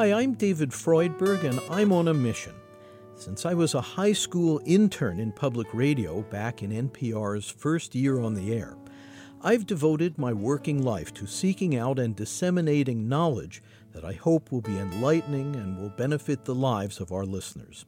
Hi, 0.00 0.14
I'm 0.14 0.32
David 0.32 0.70
Freudberg, 0.70 1.44
and 1.44 1.60
I'm 1.68 1.92
on 1.92 2.08
a 2.08 2.14
mission. 2.14 2.54
Since 3.16 3.44
I 3.44 3.52
was 3.52 3.74
a 3.74 3.82
high 3.82 4.14
school 4.14 4.58
intern 4.64 5.20
in 5.20 5.30
public 5.30 5.66
radio 5.74 6.22
back 6.22 6.62
in 6.62 6.70
NPR's 6.70 7.50
first 7.50 7.94
year 7.94 8.18
on 8.18 8.32
the 8.32 8.54
air, 8.54 8.78
I've 9.42 9.66
devoted 9.66 10.16
my 10.16 10.32
working 10.32 10.82
life 10.82 11.12
to 11.12 11.26
seeking 11.26 11.76
out 11.76 11.98
and 11.98 12.16
disseminating 12.16 13.10
knowledge 13.10 13.62
that 13.92 14.02
I 14.02 14.14
hope 14.14 14.50
will 14.50 14.62
be 14.62 14.78
enlightening 14.78 15.54
and 15.54 15.78
will 15.78 15.90
benefit 15.90 16.46
the 16.46 16.54
lives 16.54 16.98
of 16.98 17.12
our 17.12 17.26
listeners. 17.26 17.84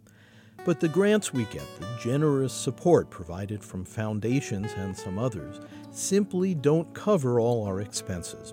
But 0.67 0.81
the 0.81 0.89
grants 0.89 1.33
we 1.33 1.47
get, 1.47 1.67
the 1.81 1.99
generous 1.99 2.53
support 2.53 3.09
provided 3.09 3.65
from 3.65 3.87
foundations 3.87 4.71
and 4.75 4.95
some 4.95 5.19
others, 5.19 5.61
simply 5.93 6.55
don't 6.55 6.93
cover 6.93 7.41
all 7.41 7.65
our 7.65 7.81
expenses. 7.81 8.53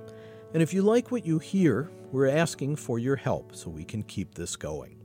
And 0.53 0.63
if 0.63 0.73
you 0.73 0.81
like 0.81 1.11
what 1.11 1.25
you 1.25 1.39
hear, 1.39 1.91
we're 2.11 2.27
asking 2.27 2.77
for 2.77 2.97
your 2.97 3.15
help 3.15 3.55
so 3.55 3.69
we 3.69 3.83
can 3.83 4.03
keep 4.03 4.33
this 4.33 4.55
going. 4.55 4.95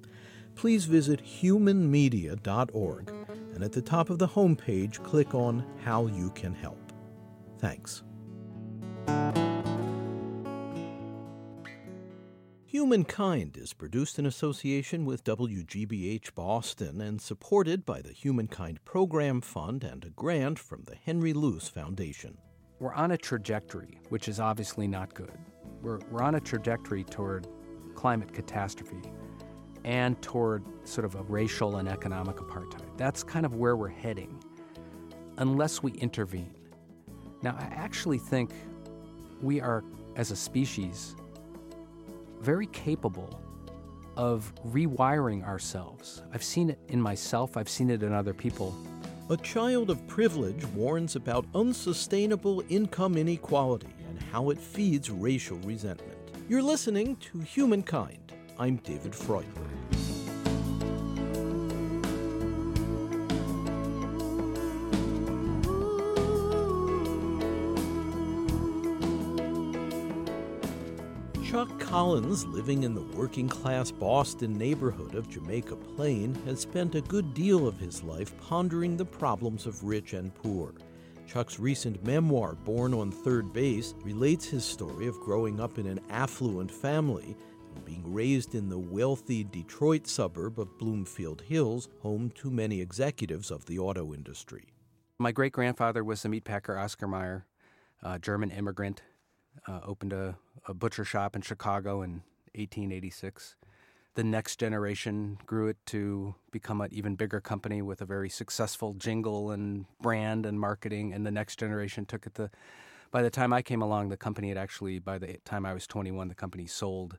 Please 0.54 0.86
visit 0.86 1.22
humanmedia.org 1.22 3.12
and 3.54 3.62
at 3.62 3.72
the 3.72 3.82
top 3.82 4.10
of 4.10 4.18
the 4.18 4.28
homepage, 4.28 5.02
click 5.02 5.34
on 5.34 5.64
How 5.84 6.06
You 6.06 6.30
Can 6.30 6.54
Help. 6.54 6.92
Thanks. 7.58 8.02
Humankind 12.64 13.56
is 13.56 13.72
produced 13.72 14.18
in 14.18 14.26
association 14.26 15.04
with 15.04 15.22
WGBH 15.22 16.34
Boston 16.34 17.00
and 17.00 17.20
supported 17.20 17.86
by 17.86 18.02
the 18.02 18.12
Humankind 18.12 18.84
Program 18.84 19.40
Fund 19.40 19.84
and 19.84 20.04
a 20.04 20.10
grant 20.10 20.58
from 20.58 20.82
the 20.84 20.96
Henry 20.96 21.32
Luce 21.32 21.68
Foundation. 21.68 22.38
We're 22.80 22.94
on 22.94 23.12
a 23.12 23.16
trajectory, 23.16 24.00
which 24.08 24.28
is 24.28 24.40
obviously 24.40 24.88
not 24.88 25.14
good. 25.14 25.38
We're, 25.80 26.00
we're 26.10 26.22
on 26.22 26.34
a 26.34 26.40
trajectory 26.40 27.04
toward 27.04 27.46
climate 27.94 28.32
catastrophe 28.32 29.02
and 29.84 30.20
toward 30.22 30.64
sort 30.86 31.04
of 31.04 31.14
a 31.14 31.22
racial 31.22 31.76
and 31.76 31.88
economic 31.88 32.36
apartheid. 32.36 32.96
That's 32.96 33.22
kind 33.22 33.46
of 33.46 33.54
where 33.54 33.76
we're 33.76 33.88
heading, 33.88 34.42
unless 35.38 35.82
we 35.82 35.92
intervene. 35.92 36.54
Now, 37.42 37.56
I 37.58 37.64
actually 37.64 38.18
think 38.18 38.50
we 39.42 39.60
are, 39.60 39.84
as 40.16 40.30
a 40.30 40.36
species, 40.36 41.14
very 42.40 42.66
capable 42.68 43.40
of 44.16 44.52
rewiring 44.68 45.44
ourselves. 45.44 46.22
I've 46.32 46.44
seen 46.44 46.70
it 46.70 46.78
in 46.88 47.00
myself, 47.00 47.56
I've 47.56 47.68
seen 47.68 47.90
it 47.90 48.02
in 48.02 48.12
other 48.12 48.32
people. 48.32 48.74
A 49.30 49.38
child 49.38 49.88
of 49.88 50.06
privilege 50.06 50.66
warns 50.74 51.16
about 51.16 51.46
unsustainable 51.54 52.62
income 52.68 53.16
inequality 53.16 53.88
and 54.06 54.20
how 54.20 54.50
it 54.50 54.58
feeds 54.58 55.08
racial 55.08 55.56
resentment. 55.60 56.18
You're 56.46 56.62
listening 56.62 57.16
to 57.32 57.40
Humankind. 57.40 58.34
I'm 58.58 58.76
David 58.76 59.12
Freudberg. 59.12 59.73
Collins, 71.94 72.44
living 72.46 72.82
in 72.82 72.92
the 72.92 73.16
working 73.16 73.48
class 73.48 73.92
Boston 73.92 74.58
neighborhood 74.58 75.14
of 75.14 75.30
Jamaica 75.30 75.76
Plain, 75.76 76.34
has 76.44 76.58
spent 76.58 76.96
a 76.96 77.00
good 77.00 77.34
deal 77.34 77.68
of 77.68 77.78
his 77.78 78.02
life 78.02 78.36
pondering 78.38 78.96
the 78.96 79.04
problems 79.04 79.64
of 79.64 79.84
rich 79.84 80.12
and 80.12 80.34
poor. 80.34 80.74
Chuck's 81.28 81.60
recent 81.60 82.04
memoir, 82.04 82.56
Born 82.56 82.94
on 82.94 83.12
Third 83.12 83.52
Base, 83.52 83.94
relates 84.02 84.44
his 84.44 84.64
story 84.64 85.06
of 85.06 85.20
growing 85.20 85.60
up 85.60 85.78
in 85.78 85.86
an 85.86 86.00
affluent 86.10 86.68
family 86.68 87.36
and 87.76 87.84
being 87.84 88.12
raised 88.12 88.56
in 88.56 88.68
the 88.68 88.76
wealthy 88.76 89.44
Detroit 89.44 90.08
suburb 90.08 90.58
of 90.58 90.76
Bloomfield 90.78 91.42
Hills, 91.42 91.88
home 92.00 92.32
to 92.34 92.50
many 92.50 92.80
executives 92.80 93.52
of 93.52 93.66
the 93.66 93.78
auto 93.78 94.12
industry. 94.12 94.64
My 95.20 95.30
great 95.30 95.52
grandfather 95.52 96.02
was 96.02 96.22
the 96.22 96.28
meatpacker 96.28 96.76
Oscar 96.76 97.06
Mayer, 97.06 97.46
a 98.02 98.18
German 98.18 98.50
immigrant 98.50 99.02
uh, 99.68 99.78
opened 99.84 100.12
a, 100.12 100.36
a, 100.66 100.74
butcher 100.74 101.04
shop 101.04 101.36
in 101.36 101.42
Chicago 101.42 102.02
in 102.02 102.22
1886. 102.54 103.56
The 104.14 104.24
next 104.24 104.60
generation 104.60 105.38
grew 105.46 105.68
it 105.68 105.76
to 105.86 106.34
become 106.52 106.80
an 106.80 106.88
even 106.92 107.16
bigger 107.16 107.40
company 107.40 107.82
with 107.82 108.00
a 108.00 108.04
very 108.04 108.28
successful 108.28 108.94
jingle 108.94 109.50
and 109.50 109.86
brand 110.00 110.46
and 110.46 110.60
marketing. 110.60 111.12
And 111.12 111.26
the 111.26 111.32
next 111.32 111.58
generation 111.58 112.06
took 112.06 112.26
it 112.26 112.34
to. 112.36 112.50
By 113.10 113.22
the 113.22 113.30
time 113.30 113.52
I 113.52 113.62
came 113.62 113.82
along, 113.82 114.08
the 114.08 114.16
company 114.16 114.48
had 114.48 114.58
actually, 114.58 114.98
by 114.98 115.18
the 115.18 115.38
time 115.44 115.66
I 115.66 115.74
was 115.74 115.86
21, 115.86 116.28
the 116.28 116.34
company 116.34 116.66
sold 116.66 117.18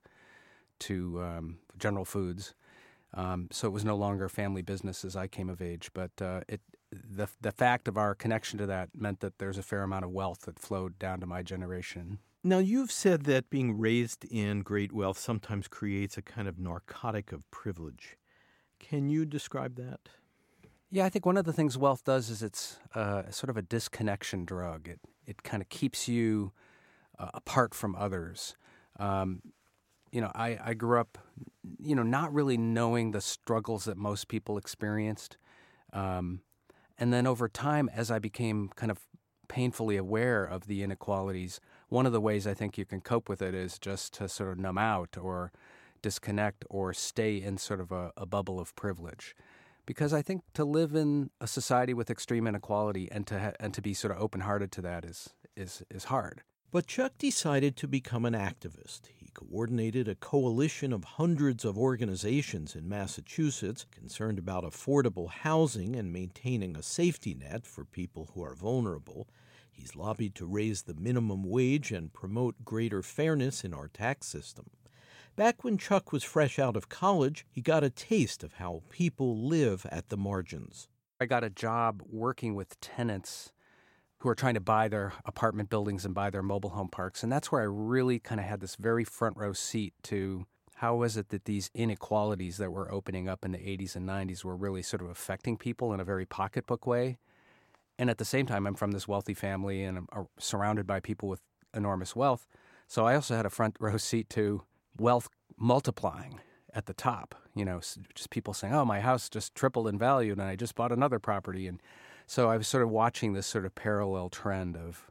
to 0.80 1.22
um, 1.22 1.58
General 1.78 2.06
Foods. 2.06 2.54
Um, 3.14 3.48
so 3.52 3.68
it 3.68 3.72
was 3.72 3.86
no 3.86 3.96
longer 3.96 4.28
family 4.28 4.62
business 4.62 5.06
as 5.06 5.16
I 5.16 5.28
came 5.28 5.50
of 5.50 5.62
age. 5.62 5.90
But 5.94 6.12
uh, 6.22 6.42
it, 6.48 6.62
the 6.92 7.28
the 7.42 7.52
fact 7.52 7.88
of 7.88 7.98
our 7.98 8.14
connection 8.16 8.60
to 8.60 8.66
that 8.68 8.90
meant 8.96 9.22
that 9.22 9.38
there's 9.40 9.58
a 9.58 9.64
fair 9.64 9.84
amount 9.84 10.06
of 10.06 10.12
wealth 10.12 10.42
that 10.42 10.60
flowed 10.60 11.00
down 11.00 11.20
to 11.22 11.26
my 11.26 11.42
generation. 11.42 12.20
Now, 12.46 12.60
you've 12.60 12.92
said 12.92 13.24
that 13.24 13.50
being 13.50 13.80
raised 13.80 14.24
in 14.24 14.62
great 14.62 14.92
wealth 14.92 15.18
sometimes 15.18 15.68
creates 15.68 16.16
a 16.16 16.22
kind 16.22 16.48
of 16.48 16.60
narcotic 16.60 17.32
of 17.32 17.50
privilege. 17.50 18.18
Can 18.78 19.10
you 19.10 19.26
describe 19.26 19.78
that? 19.78 20.02
Yeah, 20.92 21.06
I 21.06 21.10
think 21.10 21.26
one 21.26 21.38
of 21.38 21.46
the 21.46 21.54
things 21.54 21.76
wealth 21.76 22.04
does 22.04 22.30
is 22.30 22.44
it's 22.44 22.78
uh, 22.94 23.32
sort 23.32 23.50
of 23.50 23.58
a 23.58 23.64
disconnection 23.64 24.46
drug. 24.46 24.88
It 24.88 25.00
it 25.26 25.42
kind 25.42 25.60
of 25.60 25.70
keeps 25.70 26.08
you 26.08 26.52
uh, 27.18 27.30
apart 27.34 27.74
from 27.74 27.96
others. 27.96 28.56
Um, 29.00 29.42
you 30.12 30.22
know, 30.22 30.32
I, 30.36 30.60
I 30.64 30.74
grew 30.76 31.00
up, 31.00 31.18
you 31.80 31.96
know, 31.96 32.04
not 32.04 32.32
really 32.32 32.58
knowing 32.58 33.10
the 33.10 33.22
struggles 33.22 33.86
that 33.86 33.98
most 33.98 34.28
people 34.28 34.60
experienced. 34.60 35.38
Um, 35.94 36.42
and 36.96 37.12
then 37.12 37.26
over 37.26 37.50
time, 37.50 37.90
as 37.92 38.12
I 38.12 38.20
became 38.20 38.70
kind 38.76 38.92
of 38.92 39.00
painfully 39.48 39.98
aware 39.98 40.46
of 40.46 40.68
the 40.68 40.84
inequalities, 40.84 41.60
one 41.96 42.06
of 42.06 42.12
the 42.12 42.20
ways 42.20 42.46
I 42.46 42.54
think 42.54 42.78
you 42.78 42.84
can 42.84 43.00
cope 43.00 43.30
with 43.30 43.42
it 43.42 43.56
is 43.56 43.80
just 43.80 44.14
to 44.16 44.28
sort 44.28 44.52
of 44.52 44.60
numb 44.60 44.78
out 44.78 45.16
or 45.18 45.54
disconnect 46.02 46.66
or 46.70 46.94
stay 46.94 47.42
in 47.42 47.58
sort 47.58 47.80
of 47.80 47.90
a, 47.90 48.12
a 48.18 48.26
bubble 48.26 48.60
of 48.60 48.76
privilege. 48.76 49.34
Because 49.86 50.12
I 50.14 50.22
think 50.22 50.42
to 50.56 50.66
live 50.66 50.94
in 50.94 51.30
a 51.40 51.48
society 51.48 51.94
with 51.94 52.10
extreme 52.10 52.48
inequality 52.48 53.08
and 53.10 53.26
to 53.28 53.40
ha- 53.40 53.58
and 53.62 53.74
to 53.74 53.82
be 53.82 53.94
sort 53.94 54.14
of 54.14 54.22
open 54.22 54.42
hearted 54.42 54.74
to 54.74 54.82
that 54.82 55.06
is 55.06 55.30
is 55.56 55.84
is 55.90 56.06
hard. 56.06 56.44
But 56.70 56.86
Chuck 56.86 57.14
decided 57.18 57.78
to 57.78 57.88
become 57.88 58.26
an 58.26 58.34
activist 58.34 59.02
He 59.18 59.30
coordinated 59.34 60.10
a 60.10 60.16
coalition 60.16 60.92
of 60.92 61.04
hundreds 61.04 61.64
of 61.64 61.78
organizations 61.78 62.76
in 62.76 62.90
Massachusetts 62.90 63.86
concerned 63.90 64.38
about 64.38 64.66
affordable 64.66 65.30
housing 65.30 65.96
and 65.96 66.12
maintaining 66.12 66.76
a 66.76 66.84
safety 66.84 67.34
net 67.34 67.66
for 67.66 67.86
people 67.86 68.32
who 68.34 68.44
are 68.44 68.56
vulnerable. 68.56 69.28
He's 69.76 69.96
lobbied 69.96 70.36
to 70.36 70.46
raise 70.46 70.84
the 70.84 70.94
minimum 70.94 71.44
wage 71.44 71.92
and 71.92 72.14
promote 72.14 72.64
greater 72.64 73.02
fairness 73.02 73.64
in 73.64 73.74
our 73.74 73.88
tax 73.88 74.28
system. 74.28 74.66
Back 75.36 75.64
when 75.64 75.78
Chuck 75.78 76.14
was 76.14 76.24
fresh 76.24 76.58
out 76.58 76.78
of 76.78 76.88
college, 76.88 77.46
he 77.50 77.62
got 77.62 77.84
a 77.84 77.90
taste 77.90 78.44
of 78.44 78.54
how 78.54 78.84
people 78.90 79.46
live 79.46 79.86
at 79.92 80.08
the 80.08 80.18
margins. 80.18 80.88
I 81.20 81.26
got 81.26 81.44
a 81.44 81.50
job 81.50 82.02
working 82.10 82.56
with 82.56 82.80
tenants 82.80 83.52
who 84.20 84.30
are 84.30 84.36
trying 84.36 84.54
to 84.54 84.62
buy 84.62 84.88
their 84.88 85.14
apartment 85.26 85.70
buildings 85.70 86.06
and 86.06 86.16
buy 86.16 86.30
their 86.30 86.42
mobile 86.42 86.72
home 86.72 86.90
parks. 86.90 87.22
And 87.22 87.32
that's 87.32 87.52
where 87.52 87.62
I 87.62 87.66
really 87.66 88.18
kind 88.18 88.40
of 88.40 88.48
had 88.48 88.62
this 88.62 88.76
very 88.76 89.04
front 89.04 89.38
row 89.38 89.54
seat 89.54 89.94
to 90.04 90.46
how 90.76 90.96
was 90.96 91.16
it 91.16 91.30
that 91.30 91.46
these 91.46 91.70
inequalities 91.74 92.58
that 92.58 92.72
were 92.72 92.92
opening 92.92 93.30
up 93.30 93.46
in 93.46 93.52
the 93.52 93.58
80s 93.58 93.96
and 93.96 94.08
90s 94.08 94.44
were 94.44 94.56
really 94.56 94.82
sort 94.82 95.02
of 95.02 95.10
affecting 95.10 95.58
people 95.58 95.94
in 95.94 96.00
a 96.00 96.06
very 96.06 96.26
pocketbook 96.26 96.86
way. 96.86 97.18
And 97.98 98.10
at 98.10 98.18
the 98.18 98.26
same 98.26 98.46
time, 98.46 98.68
I'm 98.68 98.76
from 98.76 98.92
this 98.92 99.08
wealthy 99.08 99.34
family 99.34 99.84
and 99.84 99.98
I'm 99.98 100.08
uh, 100.12 100.24
surrounded 100.38 100.86
by 100.86 101.00
people 101.00 101.30
with 101.30 101.42
enormous 101.74 102.16
wealth. 102.16 102.48
So 102.88 103.06
I 103.06 103.16
also 103.16 103.36
had 103.36 103.46
a 103.46 103.50
front 103.50 103.78
row 103.80 103.98
seat 103.98 104.30
to 104.32 104.64
wealth 104.98 105.30
multiplying 105.58 106.40
at 106.74 106.86
the 106.86 106.94
top. 106.94 107.36
You 107.56 107.66
know, 107.66 107.80
just 107.80 108.30
people 108.30 108.54
saying, 108.54 108.74
"Oh, 108.74 108.86
my 108.86 109.00
house 109.00 109.30
just 109.30 109.56
tripled 109.56 109.88
in 109.88 109.98
value, 109.98 110.34
and 110.34 110.42
I 110.42 110.56
just 110.56 110.76
bought 110.76 110.92
another 110.92 111.20
property." 111.20 111.68
And 111.68 111.82
so 112.28 112.50
I 112.50 112.58
was 112.58 112.68
sort 112.68 112.84
of 112.84 112.90
watching 112.90 113.34
this 113.34 113.48
sort 113.48 113.66
of 113.66 113.74
parallel 113.76 114.30
trend 114.30 114.76
of 114.76 115.10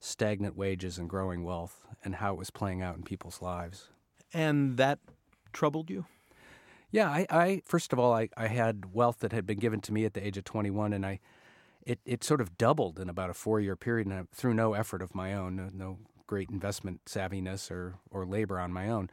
stagnant 0.00 0.56
wages 0.56 0.98
and 0.98 1.08
growing 1.08 1.44
wealth 1.44 1.80
and 2.02 2.16
how 2.16 2.32
it 2.34 2.38
was 2.38 2.50
playing 2.50 2.82
out 2.82 2.96
in 2.96 3.02
people's 3.02 3.40
lives. 3.40 3.88
And 4.32 4.76
that 4.76 4.98
troubled 5.52 5.90
you? 5.90 6.06
Yeah, 6.90 7.08
I, 7.08 7.26
I 7.30 7.62
first 7.64 7.92
of 7.92 7.98
all, 7.98 8.12
I, 8.12 8.28
I 8.36 8.48
had 8.48 8.94
wealth 8.94 9.18
that 9.20 9.32
had 9.32 9.46
been 9.46 9.58
given 9.58 9.80
to 9.82 9.92
me 9.92 10.04
at 10.04 10.14
the 10.14 10.24
age 10.24 10.36
of 10.36 10.44
21, 10.44 10.92
and 10.92 11.04
I, 11.04 11.20
it, 11.86 12.00
it 12.04 12.24
sort 12.24 12.40
of 12.40 12.56
doubled 12.56 12.98
in 12.98 13.08
about 13.08 13.30
a 13.30 13.34
four 13.34 13.60
year 13.60 13.76
period, 13.76 14.06
and 14.06 14.20
uh, 14.20 14.24
through 14.34 14.54
no 14.54 14.74
effort 14.74 15.02
of 15.02 15.14
my 15.14 15.34
own, 15.34 15.56
no, 15.56 15.68
no 15.72 15.98
great 16.26 16.50
investment 16.50 17.04
savviness 17.04 17.70
or, 17.70 17.94
or 18.10 18.24
labor 18.24 18.58
on 18.58 18.72
my 18.72 18.88
own. 18.88 19.10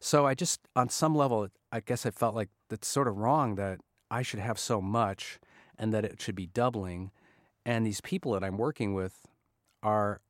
So 0.00 0.26
I 0.26 0.34
just, 0.34 0.60
on 0.74 0.88
some 0.88 1.14
level, 1.14 1.48
I 1.70 1.80
guess 1.80 2.04
I 2.04 2.10
felt 2.10 2.34
like 2.34 2.50
that's 2.68 2.88
sort 2.88 3.08
of 3.08 3.16
wrong 3.16 3.54
that 3.54 3.80
I 4.10 4.22
should 4.22 4.40
have 4.40 4.58
so 4.58 4.80
much 4.80 5.38
and 5.78 5.94
that 5.94 6.04
it 6.04 6.20
should 6.20 6.34
be 6.34 6.46
doubling. 6.46 7.12
And 7.64 7.86
these 7.86 8.00
people 8.00 8.32
that 8.32 8.44
I'm 8.44 8.58
working 8.58 8.94
with 8.94 9.26
are 9.82 10.20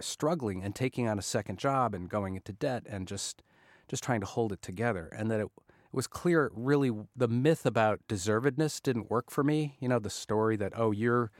struggling 0.00 0.62
and 0.62 0.74
taking 0.74 1.08
on 1.08 1.18
a 1.18 1.22
second 1.22 1.58
job 1.58 1.94
and 1.94 2.08
going 2.08 2.36
into 2.36 2.52
debt 2.52 2.84
and 2.88 3.08
just 3.08 3.42
just 3.88 4.02
trying 4.02 4.20
to 4.20 4.26
hold 4.26 4.52
it 4.52 4.62
together, 4.62 5.12
and 5.14 5.30
that 5.30 5.40
it, 5.40 5.48
it 5.92 5.96
was 5.96 6.06
clear 6.06 6.50
really 6.54 6.90
the 7.14 7.28
myth 7.28 7.66
about 7.66 8.00
deservedness 8.08 8.80
didn't 8.82 9.10
work 9.10 9.30
for 9.30 9.44
me. 9.44 9.76
You 9.78 9.88
know, 9.88 9.98
the 9.98 10.10
story 10.10 10.56
that 10.56 10.72
oh 10.74 10.90
your 10.90 11.30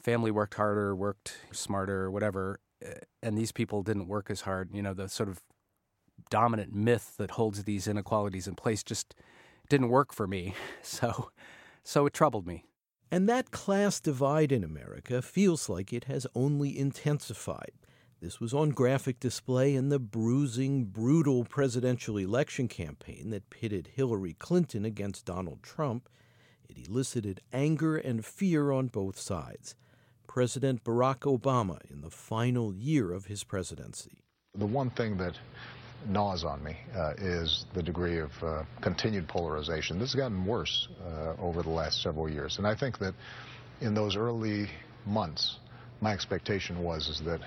family 0.00 0.30
worked 0.30 0.54
harder, 0.54 0.96
worked 0.96 1.36
smarter, 1.52 2.10
whatever, 2.10 2.60
eh, 2.82 2.94
and 3.22 3.36
these 3.36 3.52
people 3.52 3.82
didn't 3.82 4.08
work 4.08 4.30
as 4.30 4.42
hard. 4.42 4.70
You 4.72 4.82
know, 4.82 4.94
the 4.94 5.08
sort 5.08 5.28
of 5.28 5.42
dominant 6.30 6.74
myth 6.74 7.14
that 7.18 7.32
holds 7.32 7.64
these 7.64 7.86
inequalities 7.86 8.46
in 8.46 8.54
place 8.54 8.82
just 8.82 9.14
didn't 9.68 9.88
work 9.88 10.12
for 10.12 10.26
me. 10.26 10.54
So, 10.82 11.30
so 11.82 12.06
it 12.06 12.12
troubled 12.14 12.46
me. 12.46 12.64
And 13.10 13.28
that 13.28 13.50
class 13.50 14.00
divide 14.00 14.52
in 14.52 14.64
America 14.64 15.22
feels 15.22 15.68
like 15.68 15.92
it 15.92 16.04
has 16.04 16.26
only 16.34 16.78
intensified. 16.78 17.72
This 18.24 18.40
was 18.40 18.54
on 18.54 18.70
graphic 18.70 19.20
display 19.20 19.74
in 19.74 19.90
the 19.90 19.98
bruising, 19.98 20.84
brutal 20.84 21.44
presidential 21.44 22.16
election 22.16 22.68
campaign 22.68 23.28
that 23.28 23.50
pitted 23.50 23.90
Hillary 23.96 24.32
Clinton 24.32 24.86
against 24.86 25.26
Donald 25.26 25.62
Trump. 25.62 26.08
It 26.66 26.88
elicited 26.88 27.42
anger 27.52 27.98
and 27.98 28.24
fear 28.24 28.72
on 28.72 28.86
both 28.86 29.20
sides. 29.20 29.74
President 30.26 30.84
Barack 30.84 31.38
Obama 31.38 31.78
in 31.90 32.00
the 32.00 32.08
final 32.08 32.74
year 32.74 33.12
of 33.12 33.26
his 33.26 33.44
presidency. 33.44 34.22
The 34.54 34.64
one 34.64 34.88
thing 34.88 35.18
that 35.18 35.34
gnaws 36.08 36.44
on 36.44 36.64
me 36.64 36.78
uh, 36.96 37.12
is 37.18 37.66
the 37.74 37.82
degree 37.82 38.20
of 38.20 38.30
uh, 38.42 38.62
continued 38.80 39.28
polarization. 39.28 39.98
This 39.98 40.14
has 40.14 40.18
gotten 40.18 40.46
worse 40.46 40.88
uh, 41.06 41.34
over 41.38 41.62
the 41.62 41.68
last 41.68 42.00
several 42.00 42.30
years, 42.30 42.56
and 42.56 42.66
I 42.66 42.74
think 42.74 42.96
that 43.00 43.12
in 43.82 43.92
those 43.92 44.16
early 44.16 44.70
months, 45.04 45.58
my 46.00 46.14
expectation 46.14 46.82
was 46.82 47.10
is 47.10 47.20
that 47.26 47.42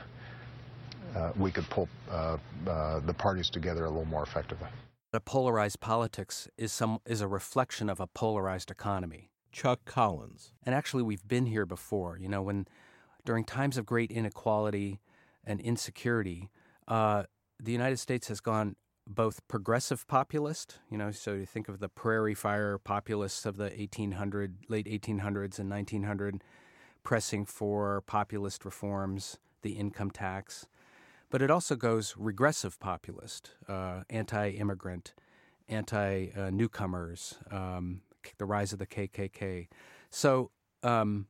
uh, 1.17 1.31
we 1.37 1.51
could 1.51 1.67
pull 1.69 1.89
uh, 2.11 2.37
uh, 2.67 2.99
the 2.99 3.13
parties 3.13 3.49
together 3.49 3.85
a 3.85 3.89
little 3.89 4.05
more 4.05 4.23
effectively. 4.23 4.67
A 5.13 5.19
polarized 5.19 5.79
politics 5.79 6.47
is 6.57 6.71
some 6.71 6.99
is 7.05 7.21
a 7.21 7.27
reflection 7.27 7.89
of 7.89 7.99
a 7.99 8.07
polarized 8.07 8.69
economy. 8.69 9.31
Chuck 9.51 9.85
Collins. 9.85 10.53
And 10.63 10.75
actually, 10.75 11.03
we've 11.03 11.27
been 11.27 11.47
here 11.47 11.65
before. 11.65 12.17
You 12.19 12.29
know, 12.29 12.41
when 12.41 12.67
during 13.25 13.43
times 13.43 13.77
of 13.77 13.85
great 13.85 14.11
inequality 14.11 14.99
and 15.43 15.59
insecurity, 15.59 16.49
uh, 16.87 17.23
the 17.59 17.71
United 17.71 17.97
States 17.97 18.27
has 18.27 18.39
gone 18.39 18.75
both 19.07 19.47
progressive 19.47 20.05
populist, 20.07 20.79
you 20.91 20.97
know, 20.97 21.11
so 21.11 21.33
you 21.33 21.45
think 21.45 21.69
of 21.69 21.79
the 21.79 21.89
prairie 21.89 22.35
fire 22.35 22.77
populists 22.77 23.45
of 23.45 23.55
the 23.55 23.65
1800, 23.65 24.65
late 24.67 24.85
1800s 24.85 25.59
and 25.59 25.69
1900, 25.69 26.43
pressing 27.03 27.45
for 27.45 28.01
populist 28.01 28.65
reforms, 28.65 29.39
the 29.61 29.71
income 29.71 30.11
tax. 30.11 30.67
But 31.29 31.41
it 31.41 31.51
also 31.51 31.75
goes 31.75 32.15
regressive 32.17 32.79
populist, 32.79 33.51
uh, 33.67 34.03
anti 34.09 34.49
immigrant, 34.51 35.13
anti 35.67 36.27
newcomers, 36.51 37.35
um, 37.51 38.01
the 38.37 38.45
rise 38.45 38.73
of 38.73 38.79
the 38.79 38.87
KKK. 38.87 39.67
So, 40.09 40.51
um, 40.83 41.27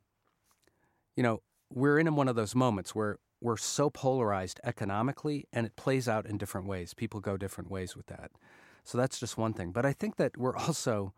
you 1.16 1.24
know, 1.24 1.42
we're 1.74 2.00
in 2.00 2.16
one 2.16 2.28
of 2.28 2.36
those 2.36 2.56
moments 2.56 2.96
where 2.96 3.20
we're 3.42 3.58
so 3.58 3.90
polarized 3.90 4.60
economically 4.64 5.46
and 5.54 5.66
it 5.66 5.76
plays 5.76 6.08
out 6.08 6.26
in 6.26 6.38
different 6.38 6.68
ways. 6.68 6.94
People 6.94 7.20
go 7.20 7.38
different 7.38 7.70
ways 7.70 7.96
with 7.96 8.08
that. 8.08 8.32
So 8.84 8.98
that's 8.98 9.20
just 9.20 9.38
one 9.38 9.54
thing. 9.54 9.72
But 9.72 9.86
I 9.86 9.94
think 9.94 10.16
that 10.16 10.38
we're 10.38 10.56
also, 10.58 11.14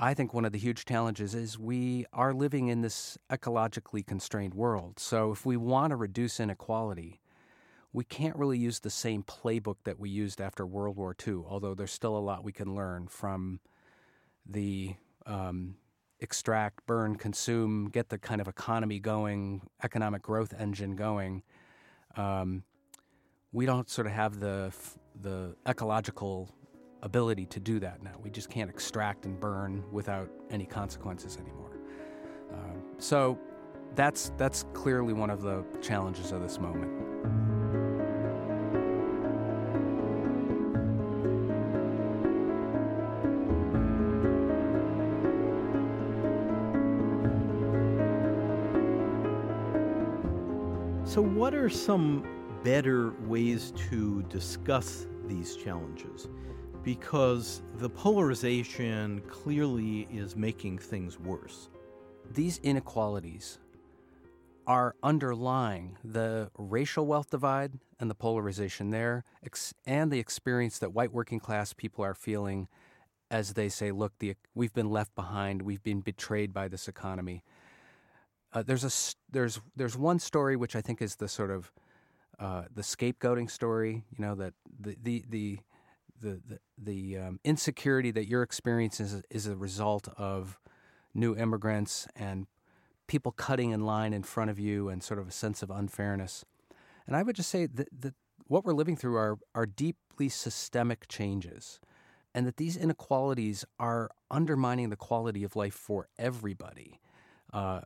I 0.00 0.14
think 0.14 0.34
one 0.34 0.44
of 0.44 0.52
the 0.52 0.58
huge 0.58 0.84
challenges 0.84 1.34
is 1.34 1.58
we 1.58 2.06
are 2.12 2.32
living 2.32 2.68
in 2.68 2.80
this 2.80 3.18
ecologically 3.30 4.04
constrained 4.04 4.54
world. 4.54 4.98
So 4.98 5.30
if 5.32 5.46
we 5.46 5.56
want 5.56 5.90
to 5.90 5.96
reduce 5.96 6.40
inequality, 6.40 7.20
we 7.92 8.04
can't 8.04 8.36
really 8.36 8.58
use 8.58 8.80
the 8.80 8.90
same 8.90 9.22
playbook 9.22 9.76
that 9.84 9.98
we 9.98 10.08
used 10.08 10.40
after 10.40 10.66
World 10.66 10.96
War 10.96 11.14
II, 11.26 11.42
although 11.46 11.74
there's 11.74 11.92
still 11.92 12.16
a 12.16 12.20
lot 12.20 12.42
we 12.42 12.52
can 12.52 12.74
learn 12.74 13.06
from 13.06 13.60
the 14.46 14.94
um, 15.26 15.76
extract, 16.20 16.86
burn, 16.86 17.16
consume, 17.16 17.90
get 17.90 18.08
the 18.08 18.18
kind 18.18 18.40
of 18.40 18.48
economy 18.48 18.98
going, 18.98 19.60
economic 19.82 20.22
growth 20.22 20.54
engine 20.58 20.96
going. 20.96 21.42
Um, 22.16 22.62
we 23.52 23.66
don't 23.66 23.90
sort 23.90 24.06
of 24.06 24.12
have 24.14 24.40
the 24.40 24.72
the 25.20 25.54
ecological 25.68 26.48
ability 27.02 27.44
to 27.44 27.60
do 27.60 27.78
that 27.80 28.02
now. 28.02 28.14
We 28.22 28.30
just 28.30 28.48
can't 28.48 28.70
extract 28.70 29.26
and 29.26 29.38
burn 29.38 29.84
without 29.92 30.30
any 30.50 30.64
consequences 30.64 31.36
anymore. 31.36 31.76
Uh, 32.50 32.56
so 32.98 33.38
that's 33.94 34.32
that's 34.38 34.64
clearly 34.72 35.12
one 35.12 35.28
of 35.28 35.42
the 35.42 35.64
challenges 35.82 36.32
of 36.32 36.40
this 36.40 36.58
moment. 36.58 37.51
What 51.42 51.54
are 51.54 51.68
some 51.68 52.24
better 52.62 53.14
ways 53.26 53.72
to 53.72 54.22
discuss 54.28 55.08
these 55.26 55.56
challenges? 55.56 56.28
Because 56.84 57.62
the 57.78 57.90
polarization 57.90 59.20
clearly 59.22 60.06
is 60.12 60.36
making 60.36 60.78
things 60.78 61.18
worse. 61.18 61.68
These 62.30 62.58
inequalities 62.58 63.58
are 64.68 64.94
underlying 65.02 65.98
the 66.04 66.48
racial 66.56 67.06
wealth 67.06 67.30
divide 67.30 67.72
and 67.98 68.08
the 68.08 68.14
polarization 68.14 68.90
there, 68.90 69.24
and 69.84 70.12
the 70.12 70.20
experience 70.20 70.78
that 70.78 70.92
white 70.92 71.12
working 71.12 71.40
class 71.40 71.72
people 71.72 72.04
are 72.04 72.14
feeling 72.14 72.68
as 73.32 73.54
they 73.54 73.68
say, 73.68 73.90
look, 73.90 74.12
the, 74.20 74.36
we've 74.54 74.74
been 74.74 74.90
left 74.90 75.12
behind, 75.16 75.62
we've 75.62 75.82
been 75.82 76.02
betrayed 76.02 76.52
by 76.52 76.68
this 76.68 76.86
economy. 76.86 77.42
Uh, 78.52 78.62
there's 78.62 78.84
a 78.84 79.32
there's 79.32 79.60
there's 79.76 79.96
one 79.96 80.18
story 80.18 80.56
which 80.56 80.76
I 80.76 80.80
think 80.80 81.00
is 81.00 81.16
the 81.16 81.28
sort 81.28 81.50
of 81.50 81.72
uh, 82.38 82.64
the 82.74 82.82
scapegoating 82.82 83.50
story. 83.50 84.04
You 84.10 84.24
know 84.24 84.34
that 84.34 84.54
the 84.78 84.96
the 85.02 85.24
the 85.28 85.58
the 86.20 86.40
the, 86.48 86.58
the 86.78 87.18
um, 87.18 87.40
insecurity 87.44 88.10
that 88.12 88.26
you're 88.26 88.42
experiencing 88.42 89.06
is, 89.06 89.22
is 89.30 89.46
a 89.46 89.56
result 89.56 90.08
of 90.16 90.58
new 91.14 91.36
immigrants 91.36 92.06
and 92.14 92.46
people 93.06 93.32
cutting 93.32 93.70
in 93.70 93.84
line 93.84 94.12
in 94.12 94.22
front 94.22 94.50
of 94.50 94.58
you 94.58 94.88
and 94.88 95.02
sort 95.02 95.18
of 95.18 95.28
a 95.28 95.32
sense 95.32 95.62
of 95.62 95.70
unfairness. 95.70 96.44
And 97.06 97.16
I 97.16 97.22
would 97.22 97.36
just 97.36 97.50
say 97.50 97.66
that, 97.66 97.88
that 98.00 98.14
what 98.46 98.64
we're 98.64 98.72
living 98.74 98.96
through 98.96 99.16
are 99.16 99.38
are 99.54 99.66
deeply 99.66 100.28
systemic 100.28 101.08
changes 101.08 101.80
and 102.34 102.46
that 102.46 102.56
these 102.56 102.76
inequalities 102.76 103.64
are 103.78 104.10
undermining 104.30 104.90
the 104.90 104.96
quality 104.96 105.44
of 105.44 105.56
life 105.56 105.74
for 105.74 106.08
everybody. 106.18 107.00
Uh, 107.52 107.82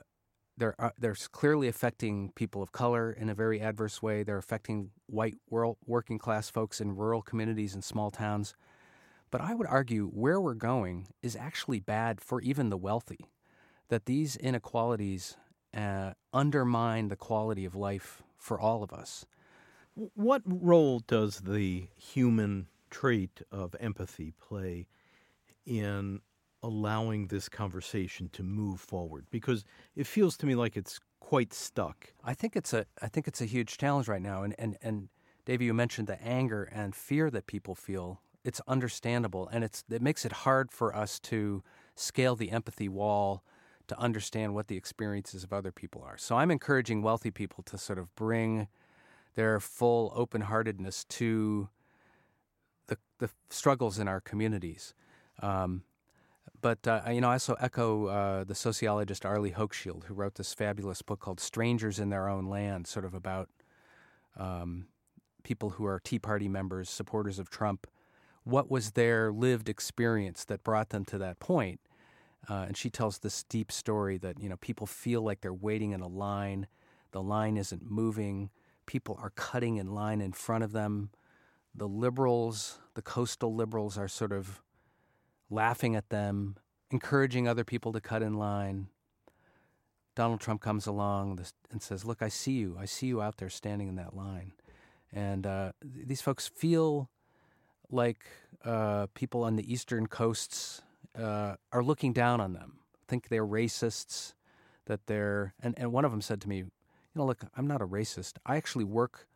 they're 0.57 0.75
uh, 0.79 0.91
they're 0.99 1.17
clearly 1.33 1.69
affecting 1.69 2.33
people 2.35 2.63
of 2.63 2.73
color 2.73 3.13
in 3.13 3.29
a 3.29 3.35
very 3.35 3.61
adverse 3.61 4.03
way. 4.03 4.23
They're 4.23 4.39
affecting 4.39 4.91
white 5.07 5.37
world, 5.51 5.77
working 5.87 6.19
class 6.19 6.49
folks 6.51 6.81
in 6.81 6.97
rural 6.97 7.23
communities 7.23 7.75
and 7.75 7.85
small 7.85 8.11
towns. 8.11 8.55
But 9.31 9.41
I 9.41 9.55
would 9.55 9.67
argue 9.67 10.07
where 10.07 10.41
we're 10.41 10.55
going 10.55 11.09
is 11.23 11.37
actually 11.37 11.81
bad 11.81 12.21
for 12.21 12.41
even 12.41 12.71
the 12.71 12.77
wealthy. 12.77 13.27
That 13.89 14.07
these 14.07 14.37
inequalities 14.37 15.37
uh, 15.77 16.13
undermine 16.33 17.09
the 17.09 17.17
quality 17.17 17.65
of 17.65 17.75
life 17.75 18.23
for 18.39 18.59
all 18.59 18.83
of 18.83 18.93
us. 18.93 19.27
What 19.95 20.43
role 20.45 21.01
does 21.01 21.41
the 21.41 21.87
human 21.97 22.69
trait 22.91 23.43
of 23.51 23.75
empathy 23.81 24.33
play 24.39 24.87
in 25.65 26.21
allowing 26.67 27.29
this 27.29 27.49
conversation 27.49 28.29
to 28.33 28.43
move 28.43 28.81
forward? 28.81 29.27
Because 29.31 29.65
it 29.95 30.07
feels 30.07 30.37
to 30.39 30.47
me 30.47 30.55
like 30.55 30.77
it's 30.77 30.99
quite 31.21 31.53
stuck. 31.53 32.13
I 32.25 32.35
think 32.35 32.57
it's 32.57 32.73
a 32.73 32.87
I 33.01 33.09
think 33.09 33.29
it's 33.29 33.41
a 33.41 33.47
huge 33.47 33.79
challenge 33.79 34.09
right 34.09 34.23
now. 34.23 34.43
And 34.43 34.55
and 34.59 34.77
and 34.83 35.09
David, 35.45 35.65
you 35.65 35.75
mentioned 35.75 36.09
the 36.09 36.21
anger 36.23 36.65
and 36.65 36.95
fear 36.95 37.31
that 37.31 37.47
people 37.47 37.75
feel. 37.75 38.21
It's 38.45 38.61
understandable, 38.69 39.49
and 39.49 39.65
it's 39.65 39.85
it 39.91 40.03
makes 40.03 40.25
it 40.25 40.33
hard 40.33 40.71
for 40.71 40.95
us 40.95 41.19
to 41.21 41.63
scale 41.95 42.37
the 42.37 42.51
empathy 42.51 42.89
wall 42.89 43.43
to 43.89 43.99
understand 43.99 44.55
what 44.55 44.69
the 44.69 44.77
experiences 44.77 45.45
of 45.45 45.53
other 45.53 45.73
people 45.73 46.03
are. 46.03 46.19
So 46.19 46.37
I'm 46.37 46.51
encouraging 46.51 47.03
wealthy 47.03 47.31
people 47.31 47.63
to 47.65 47.79
sort 47.79 47.99
of 47.99 48.15
bring 48.17 48.69
their 49.35 49.61
full 49.61 50.13
open 50.15 50.43
heartedness 50.43 51.05
to 51.05 51.69
the 52.89 52.99
the 53.19 53.31
struggles 53.51 53.99
in 53.99 54.09
our 54.09 54.21
communities. 54.21 54.95
Um, 55.41 55.83
but 56.61 56.87
uh, 56.87 57.03
you 57.11 57.21
know, 57.21 57.29
I 57.29 57.35
also 57.35 57.55
echo 57.61 58.07
uh, 58.07 58.45
the 58.45 58.55
sociologist 58.55 59.25
Arlie 59.25 59.53
Hochschild, 59.53 60.05
who 60.05 60.15
wrote 60.15 60.35
this 60.37 60.55
fabulous 60.55 61.03
book 61.03 61.21
called 61.21 61.41
"Strangers 61.41 61.99
in 61.99 62.11
Their 62.11 62.29
Own 62.29 62.47
Land," 62.47 62.87
sort 62.87 63.05
of 63.05 63.15
about 63.15 63.49
um, 64.37 64.87
people 65.43 65.71
who 65.71 65.87
are 65.87 66.01
Tea 66.01 66.19
Party 66.19 66.49
members, 66.49 66.91
supporters 66.91 67.39
of 67.39 67.51
Trump. 67.51 67.87
What 68.45 68.71
was 68.71 68.93
their 68.93 69.33
lived 69.33 69.69
experience 69.69 70.45
that 70.45 70.63
brought 70.63 70.91
them 70.91 71.05
to 71.07 71.19
that 71.19 71.41
point? 71.41 71.81
Uh, 72.49 72.67
and 72.69 72.77
she 72.77 72.91
tells 72.91 73.19
this 73.19 73.43
deep 73.45 73.73
story 73.73 74.19
that 74.19 74.41
you 74.41 74.49
know 74.49 74.57
people 74.57 74.87
feel 74.87 75.23
like 75.23 75.41
they're 75.41 75.53
waiting 75.53 75.93
in 75.93 76.01
a 76.01 76.07
line, 76.09 76.69
the 77.13 77.23
line 77.23 77.57
isn't 77.57 77.91
moving, 77.91 78.51
people 78.87 79.19
are 79.21 79.31
cutting 79.31 79.77
in 79.77 79.95
line 79.95 80.21
in 80.21 80.33
front 80.33 80.63
of 80.63 80.73
them, 80.73 81.11
the 81.75 81.89
liberals, 81.89 82.79
the 82.95 83.03
coastal 83.03 83.55
liberals, 83.55 83.99
are 83.99 84.09
sort 84.09 84.33
of 84.33 84.63
laughing 85.51 85.95
at 85.97 86.09
them, 86.11 86.57
encouraging 86.91 87.49
other 87.49 87.65
people 87.65 87.93
to 87.93 88.01
cut 88.01 88.23
in 88.23 88.35
line. 88.35 88.89
Donald 90.15 90.41
Trump 90.41 90.61
comes 90.61 90.87
along 90.87 91.45
and 91.71 91.83
says, 91.83 92.05
Look, 92.05 92.23
I 92.23 92.29
see 92.29 92.53
you. 92.53 92.77
I 92.79 92.87
see 92.87 93.07
you 93.07 93.21
out 93.21 93.37
there 93.37 93.51
standing 93.51 93.89
in 93.89 93.97
that 93.97 94.17
line. 94.17 94.53
And 95.13 95.47
uh, 95.47 95.73
these 95.83 96.23
folks 96.23 96.49
feel 96.49 97.11
like 97.91 98.27
uh, 98.65 99.07
people 99.15 99.45
on 99.45 99.57
the 99.57 99.73
eastern 99.73 100.07
coasts 100.07 100.83
uh, 101.19 101.57
are 101.73 101.83
looking 101.83 102.13
down 102.13 102.41
on 102.41 102.53
them, 102.53 102.81
think 103.07 103.29
they're 103.29 103.47
racists, 103.47 104.35
that 104.87 105.07
they're. 105.07 105.55
And, 105.61 105.75
and 105.79 105.93
one 105.93 106.05
of 106.05 106.11
them 106.11 106.23
said 106.23 106.41
to 106.43 106.49
me, 106.49 106.59
You 106.59 106.71
know, 107.15 107.27
look, 107.27 107.45
I'm 107.57 107.67
not 107.67 107.83
a 107.83 107.87
racist. 107.87 108.35
I 108.45 108.57
actually 108.57 108.85
work 108.85 109.29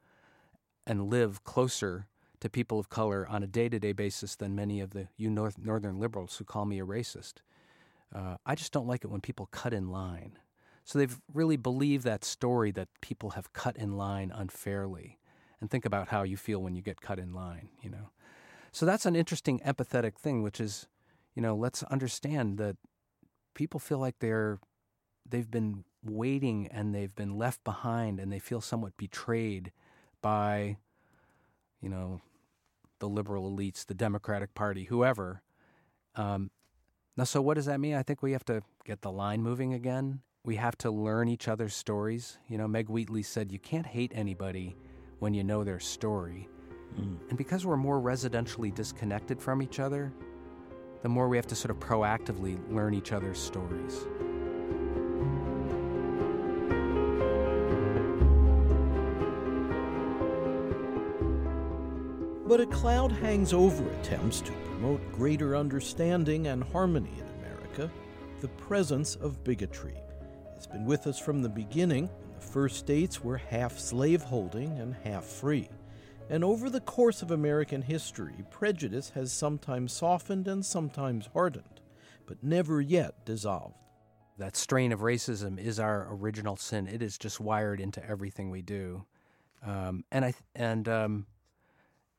and 0.86 1.10
live 1.10 1.44
closer 1.44 2.06
to 2.40 2.48
people 2.48 2.78
of 2.78 2.88
color 2.88 3.26
on 3.28 3.42
a 3.42 3.46
day 3.46 3.68
to 3.68 3.78
day 3.78 3.92
basis 3.92 4.36
than 4.36 4.54
many 4.54 4.80
of 4.80 4.90
the 4.90 5.08
you 5.16 5.30
north, 5.30 5.58
northern 5.58 5.98
liberals 5.98 6.36
who 6.36 6.44
call 6.44 6.64
me 6.64 6.80
a 6.80 6.86
racist. 6.86 7.34
Uh, 8.14 8.36
I 8.44 8.54
just 8.54 8.72
don't 8.72 8.86
like 8.86 9.04
it 9.04 9.10
when 9.10 9.20
people 9.20 9.46
cut 9.46 9.72
in 9.72 9.90
line. 9.90 10.38
So 10.84 10.98
they've 10.98 11.20
really 11.32 11.56
believed 11.56 12.04
that 12.04 12.24
story 12.24 12.72
that 12.72 12.88
people 13.00 13.30
have 13.30 13.52
cut 13.52 13.76
in 13.76 13.96
line 13.96 14.32
unfairly. 14.34 15.18
And 15.60 15.70
think 15.70 15.84
about 15.84 16.08
how 16.08 16.22
you 16.22 16.36
feel 16.36 16.60
when 16.62 16.74
you 16.74 16.82
get 16.82 17.02
cut 17.02 17.18
in 17.18 17.34
line, 17.34 17.68
you 17.82 17.90
know. 17.90 18.10
So 18.72 18.86
that's 18.86 19.04
an 19.04 19.14
interesting 19.14 19.60
empathetic 19.60 20.16
thing, 20.16 20.42
which 20.42 20.58
is, 20.58 20.88
you 21.34 21.42
know, 21.42 21.54
let's 21.54 21.82
understand 21.84 22.56
that 22.58 22.76
people 23.54 23.78
feel 23.78 23.98
like 23.98 24.18
they're 24.20 24.58
they've 25.28 25.50
been 25.50 25.84
waiting 26.02 26.66
and 26.68 26.94
they've 26.94 27.14
been 27.14 27.36
left 27.36 27.62
behind 27.62 28.18
and 28.18 28.32
they 28.32 28.38
feel 28.38 28.60
somewhat 28.60 28.96
betrayed 28.96 29.70
by, 30.22 30.78
you 31.80 31.88
know, 31.88 32.20
the 33.00 33.08
liberal 33.08 33.50
elites, 33.50 33.84
the 33.84 33.94
Democratic 33.94 34.54
Party, 34.54 34.84
whoever. 34.84 35.42
Um, 36.14 36.50
now, 37.16 37.24
so 37.24 37.42
what 37.42 37.54
does 37.54 37.66
that 37.66 37.80
mean? 37.80 37.94
I 37.94 38.02
think 38.02 38.22
we 38.22 38.32
have 38.32 38.44
to 38.46 38.62
get 38.84 39.02
the 39.02 39.10
line 39.10 39.42
moving 39.42 39.74
again. 39.74 40.20
We 40.44 40.56
have 40.56 40.78
to 40.78 40.90
learn 40.90 41.28
each 41.28 41.48
other's 41.48 41.74
stories. 41.74 42.38
You 42.48 42.56
know, 42.56 42.68
Meg 42.68 42.88
Wheatley 42.88 43.22
said, 43.22 43.52
you 43.52 43.58
can't 43.58 43.86
hate 43.86 44.12
anybody 44.14 44.76
when 45.18 45.34
you 45.34 45.44
know 45.44 45.64
their 45.64 45.80
story. 45.80 46.48
Mm. 46.98 47.18
And 47.28 47.36
because 47.36 47.66
we're 47.66 47.76
more 47.76 48.00
residentially 48.00 48.74
disconnected 48.74 49.40
from 49.40 49.60
each 49.60 49.80
other, 49.80 50.12
the 51.02 51.08
more 51.08 51.28
we 51.28 51.36
have 51.36 51.46
to 51.48 51.54
sort 51.54 51.70
of 51.70 51.78
proactively 51.78 52.58
learn 52.72 52.94
each 52.94 53.12
other's 53.12 53.38
stories. 53.38 54.06
But 62.50 62.60
a 62.60 62.66
cloud 62.66 63.12
hangs 63.12 63.52
over 63.52 63.88
attempts 63.90 64.40
to 64.40 64.50
promote 64.50 65.12
greater 65.12 65.54
understanding 65.54 66.48
and 66.48 66.64
harmony 66.64 67.12
in 67.16 67.44
America 67.44 67.88
the 68.40 68.48
presence 68.48 69.14
of 69.14 69.44
bigotry. 69.44 69.94
It's 70.56 70.66
been 70.66 70.84
with 70.84 71.06
us 71.06 71.16
from 71.16 71.42
the 71.42 71.48
beginning, 71.48 72.08
when 72.08 72.32
the 72.34 72.44
first 72.44 72.76
states 72.78 73.22
were 73.22 73.36
half 73.36 73.78
slaveholding 73.78 74.80
and 74.80 74.96
half 75.04 75.26
free. 75.26 75.68
And 76.28 76.42
over 76.42 76.68
the 76.68 76.80
course 76.80 77.22
of 77.22 77.30
American 77.30 77.82
history, 77.82 78.44
prejudice 78.50 79.10
has 79.10 79.32
sometimes 79.32 79.92
softened 79.92 80.48
and 80.48 80.66
sometimes 80.66 81.28
hardened, 81.32 81.80
but 82.26 82.42
never 82.42 82.80
yet 82.80 83.24
dissolved. 83.24 83.76
That 84.38 84.56
strain 84.56 84.90
of 84.90 85.02
racism 85.02 85.56
is 85.56 85.78
our 85.78 86.08
original 86.10 86.56
sin. 86.56 86.88
It 86.88 87.00
is 87.00 87.16
just 87.16 87.38
wired 87.38 87.78
into 87.78 88.04
everything 88.04 88.50
we 88.50 88.62
do, 88.62 89.04
um, 89.64 90.02
and 90.10 90.24
I 90.24 90.34
and 90.56 90.88
um, 90.88 91.26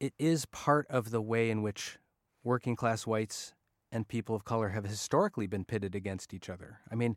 it 0.02 0.14
is 0.18 0.48
part 0.48 0.88
of 0.90 1.12
the 1.12 1.22
way 1.22 1.52
in 1.52 1.62
which 1.62 2.00
working 2.44 2.76
class 2.76 3.06
whites 3.06 3.54
and 3.92 4.08
people 4.08 4.36
of 4.36 4.44
color 4.44 4.70
have 4.70 4.84
historically 4.84 5.46
been 5.46 5.64
pitted 5.64 5.94
against 5.94 6.34
each 6.34 6.50
other. 6.50 6.80
I 6.92 6.96
mean, 6.96 7.16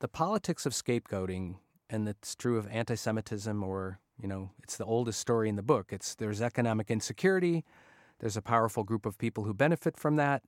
the 0.00 0.08
politics 0.08 0.64
of 0.64 0.72
scapegoating, 0.72 1.56
and 1.90 2.08
it's 2.08 2.34
true 2.34 2.56
of 2.56 2.66
anti 2.68 2.94
Semitism, 2.94 3.62
or, 3.62 4.00
you 4.18 4.26
know, 4.26 4.52
it's 4.62 4.78
the 4.78 4.86
oldest 4.86 5.20
story 5.20 5.50
in 5.50 5.56
the 5.56 5.62
book. 5.62 5.92
It's 5.92 6.14
there's 6.14 6.40
economic 6.40 6.90
insecurity, 6.90 7.62
there's 8.20 8.38
a 8.38 8.42
powerful 8.42 8.82
group 8.82 9.04
of 9.04 9.18
people 9.18 9.44
who 9.44 9.52
benefit 9.52 9.98
from 9.98 10.16
that, 10.16 10.42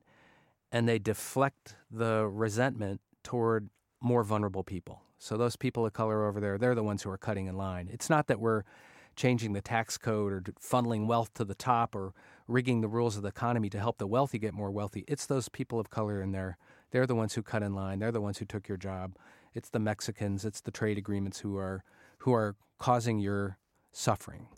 and 0.72 0.88
they 0.88 0.98
deflect 0.98 1.76
the 1.90 2.26
resentment 2.26 3.02
toward 3.22 3.68
more 4.00 4.24
vulnerable 4.24 4.64
people. 4.64 5.02
So 5.18 5.36
those 5.36 5.56
people 5.56 5.84
of 5.84 5.92
color 5.92 6.26
over 6.26 6.40
there, 6.40 6.56
they're 6.56 6.74
the 6.74 6.82
ones 6.82 7.02
who 7.02 7.10
are 7.10 7.18
cutting 7.18 7.48
in 7.48 7.58
line. 7.58 7.90
It's 7.92 8.08
not 8.08 8.28
that 8.28 8.40
we're 8.40 8.62
changing 9.16 9.52
the 9.52 9.60
tax 9.60 9.98
code 9.98 10.32
or 10.32 10.40
funneling 10.60 11.06
wealth 11.06 11.32
to 11.34 11.44
the 11.44 11.54
top 11.54 11.94
or 11.94 12.12
rigging 12.48 12.80
the 12.80 12.88
rules 12.88 13.16
of 13.16 13.22
the 13.22 13.28
economy 13.28 13.68
to 13.70 13.78
help 13.78 13.98
the 13.98 14.06
wealthy 14.06 14.38
get 14.38 14.54
more 14.54 14.70
wealthy. 14.70 15.04
It's 15.06 15.26
those 15.26 15.48
people 15.48 15.78
of 15.78 15.90
color 15.90 16.20
in 16.22 16.32
there. 16.32 16.58
They're 16.90 17.06
the 17.06 17.14
ones 17.14 17.34
who 17.34 17.42
cut 17.42 17.62
in 17.62 17.74
line. 17.74 17.98
They're 17.98 18.12
the 18.12 18.20
ones 18.20 18.38
who 18.38 18.44
took 18.44 18.68
your 18.68 18.78
job. 18.78 19.16
It's 19.54 19.70
the 19.70 19.78
Mexicans. 19.78 20.44
It's 20.44 20.60
the 20.60 20.70
trade 20.70 20.98
agreements 20.98 21.40
who 21.40 21.56
are 21.56 21.84
who 22.18 22.32
are 22.32 22.56
causing 22.78 23.18
your 23.18 23.58
suffering. 23.92 24.48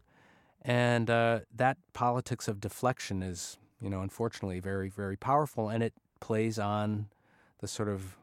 And 0.62 1.10
uh, 1.10 1.40
that 1.54 1.76
politics 1.92 2.48
of 2.48 2.60
deflection 2.60 3.22
is, 3.22 3.58
you 3.80 3.90
know, 3.90 4.00
unfortunately 4.00 4.60
very, 4.60 4.88
very 4.88 5.16
powerful, 5.16 5.68
and 5.68 5.82
it 5.82 5.94
plays 6.20 6.58
on 6.58 7.06
the 7.58 7.68
sort 7.68 7.88
of 7.88 8.16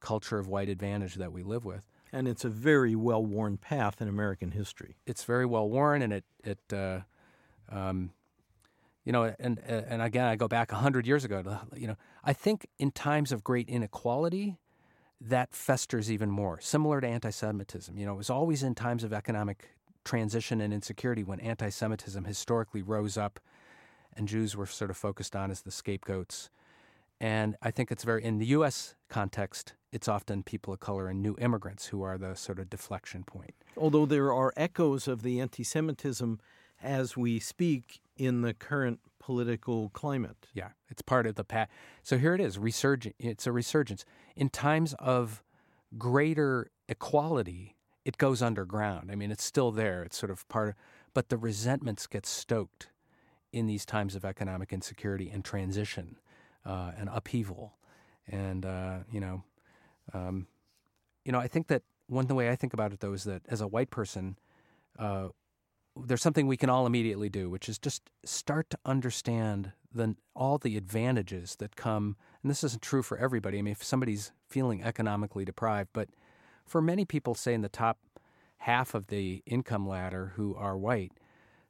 culture 0.00 0.38
of 0.38 0.46
white 0.46 0.68
advantage 0.68 1.14
that 1.16 1.32
we 1.32 1.42
live 1.42 1.64
with. 1.64 1.88
And 2.14 2.28
it's 2.28 2.44
a 2.44 2.48
very 2.48 2.94
well 2.94 3.24
worn 3.24 3.56
path 3.56 4.00
in 4.00 4.06
American 4.06 4.52
history. 4.52 4.94
It's 5.04 5.24
very 5.24 5.44
well 5.44 5.68
worn, 5.68 6.00
and 6.00 6.12
it 6.12 6.24
it 6.44 6.60
uh, 6.72 7.00
um, 7.68 8.12
you 9.04 9.12
know, 9.12 9.34
and 9.40 9.58
and 9.58 10.00
again, 10.00 10.26
I 10.26 10.36
go 10.36 10.46
back 10.46 10.70
hundred 10.70 11.08
years 11.08 11.24
ago. 11.24 11.42
You 11.74 11.88
know, 11.88 11.96
I 12.22 12.32
think 12.32 12.68
in 12.78 12.92
times 12.92 13.32
of 13.32 13.42
great 13.42 13.68
inequality, 13.68 14.58
that 15.20 15.52
festers 15.54 16.08
even 16.08 16.30
more. 16.30 16.60
Similar 16.60 17.00
to 17.00 17.08
anti-Semitism, 17.08 17.98
you 17.98 18.06
know, 18.06 18.14
it 18.14 18.18
was 18.18 18.30
always 18.30 18.62
in 18.62 18.76
times 18.76 19.02
of 19.02 19.12
economic 19.12 19.70
transition 20.04 20.60
and 20.60 20.72
insecurity 20.72 21.24
when 21.24 21.40
anti-Semitism 21.40 22.24
historically 22.24 22.82
rose 22.82 23.16
up, 23.16 23.40
and 24.16 24.28
Jews 24.28 24.54
were 24.54 24.66
sort 24.66 24.90
of 24.90 24.96
focused 24.96 25.34
on 25.34 25.50
as 25.50 25.62
the 25.62 25.72
scapegoats. 25.72 26.48
And 27.20 27.56
I 27.62 27.70
think 27.70 27.90
it's 27.90 28.04
very 28.04 28.24
in 28.24 28.38
the 28.38 28.46
U.S. 28.46 28.96
context 29.08 29.74
it's 29.94 30.08
often 30.08 30.42
people 30.42 30.74
of 30.74 30.80
color 30.80 31.06
and 31.06 31.22
new 31.22 31.36
immigrants 31.38 31.86
who 31.86 32.02
are 32.02 32.18
the 32.18 32.34
sort 32.34 32.58
of 32.58 32.68
deflection 32.68 33.22
point. 33.22 33.54
Although 33.76 34.06
there 34.06 34.32
are 34.32 34.52
echoes 34.56 35.06
of 35.06 35.22
the 35.22 35.40
anti 35.40 35.62
Semitism 35.62 36.40
as 36.82 37.16
we 37.16 37.38
speak 37.38 38.00
in 38.16 38.42
the 38.42 38.52
current 38.52 38.98
political 39.20 39.90
climate. 39.90 40.48
Yeah, 40.52 40.70
it's 40.88 41.00
part 41.00 41.26
of 41.26 41.36
the 41.36 41.44
past. 41.44 41.70
So 42.02 42.18
here 42.18 42.34
it 42.34 42.40
is, 42.40 42.58
resurgent. 42.58 43.14
It's 43.20 43.46
a 43.46 43.52
resurgence. 43.52 44.04
In 44.34 44.48
times 44.48 44.94
of 44.98 45.44
greater 45.96 46.72
equality, 46.88 47.76
it 48.04 48.18
goes 48.18 48.42
underground. 48.42 49.10
I 49.12 49.14
mean, 49.14 49.30
it's 49.30 49.44
still 49.44 49.70
there. 49.70 50.02
It's 50.02 50.16
sort 50.16 50.30
of 50.30 50.46
part 50.48 50.70
of, 50.70 50.74
but 51.14 51.28
the 51.28 51.38
resentments 51.38 52.08
get 52.08 52.26
stoked 52.26 52.88
in 53.52 53.66
these 53.66 53.86
times 53.86 54.16
of 54.16 54.24
economic 54.24 54.72
insecurity 54.72 55.30
and 55.30 55.44
transition 55.44 56.16
uh, 56.64 56.92
and 56.96 57.08
upheaval. 57.12 57.74
And, 58.26 58.64
uh, 58.64 58.98
you 59.10 59.20
know, 59.20 59.42
um, 60.12 60.46
you 61.24 61.32
know, 61.32 61.38
I 61.38 61.48
think 61.48 61.68
that 61.68 61.82
one 62.06 62.26
the 62.26 62.34
way 62.34 62.50
I 62.50 62.56
think 62.56 62.74
about 62.74 62.92
it 62.92 63.00
though 63.00 63.12
is 63.12 63.24
that 63.24 63.42
as 63.48 63.60
a 63.60 63.66
white 63.66 63.90
person, 63.90 64.38
uh, 64.98 65.28
there's 65.96 66.22
something 66.22 66.46
we 66.46 66.56
can 66.56 66.70
all 66.70 66.86
immediately 66.86 67.28
do, 67.28 67.48
which 67.48 67.68
is 67.68 67.78
just 67.78 68.02
start 68.24 68.68
to 68.70 68.78
understand 68.84 69.72
the 69.92 70.16
all 70.34 70.58
the 70.58 70.76
advantages 70.76 71.56
that 71.56 71.76
come. 71.76 72.16
And 72.42 72.50
this 72.50 72.64
isn't 72.64 72.82
true 72.82 73.02
for 73.02 73.16
everybody. 73.16 73.58
I 73.58 73.62
mean, 73.62 73.72
if 73.72 73.84
somebody's 73.84 74.32
feeling 74.48 74.82
economically 74.82 75.44
deprived, 75.44 75.90
but 75.92 76.08
for 76.66 76.82
many 76.82 77.04
people, 77.04 77.34
say 77.34 77.54
in 77.54 77.62
the 77.62 77.68
top 77.68 77.98
half 78.58 78.94
of 78.94 79.06
the 79.06 79.42
income 79.46 79.88
ladder 79.88 80.32
who 80.36 80.54
are 80.56 80.76
white, 80.76 81.12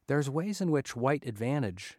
there's 0.07 0.29
ways 0.29 0.59
in 0.59 0.71
which 0.71 0.95
white 0.95 1.25
advantage 1.25 1.97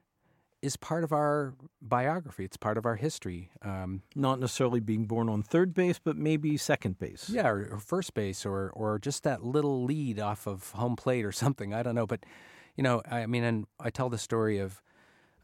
is 0.66 0.76
part 0.76 1.04
of 1.04 1.12
our 1.12 1.54
biography. 1.80 2.44
It's 2.44 2.56
part 2.56 2.76
of 2.76 2.84
our 2.84 2.96
history. 2.96 3.50
Um, 3.62 4.02
Not 4.14 4.40
necessarily 4.40 4.80
being 4.80 5.06
born 5.06 5.28
on 5.28 5.42
third 5.42 5.72
base, 5.72 6.00
but 6.02 6.16
maybe 6.16 6.56
second 6.56 6.98
base. 6.98 7.30
Yeah, 7.30 7.48
or, 7.48 7.68
or, 7.74 7.78
first 7.78 8.12
base, 8.14 8.44
or 8.44 8.70
or 8.70 8.98
just 8.98 9.22
that 9.22 9.44
little 9.44 9.84
lead 9.84 10.18
off 10.18 10.46
of 10.46 10.72
home 10.72 10.96
plate 10.96 11.24
or 11.24 11.32
something. 11.44 11.72
I 11.72 11.82
don't 11.82 11.94
know, 11.94 12.06
but 12.06 12.26
you 12.76 12.82
know, 12.82 13.00
I 13.10 13.26
mean, 13.26 13.44
and 13.44 13.66
I 13.80 13.90
tell 13.90 14.10
the 14.10 14.18
story 14.18 14.58
of, 14.58 14.82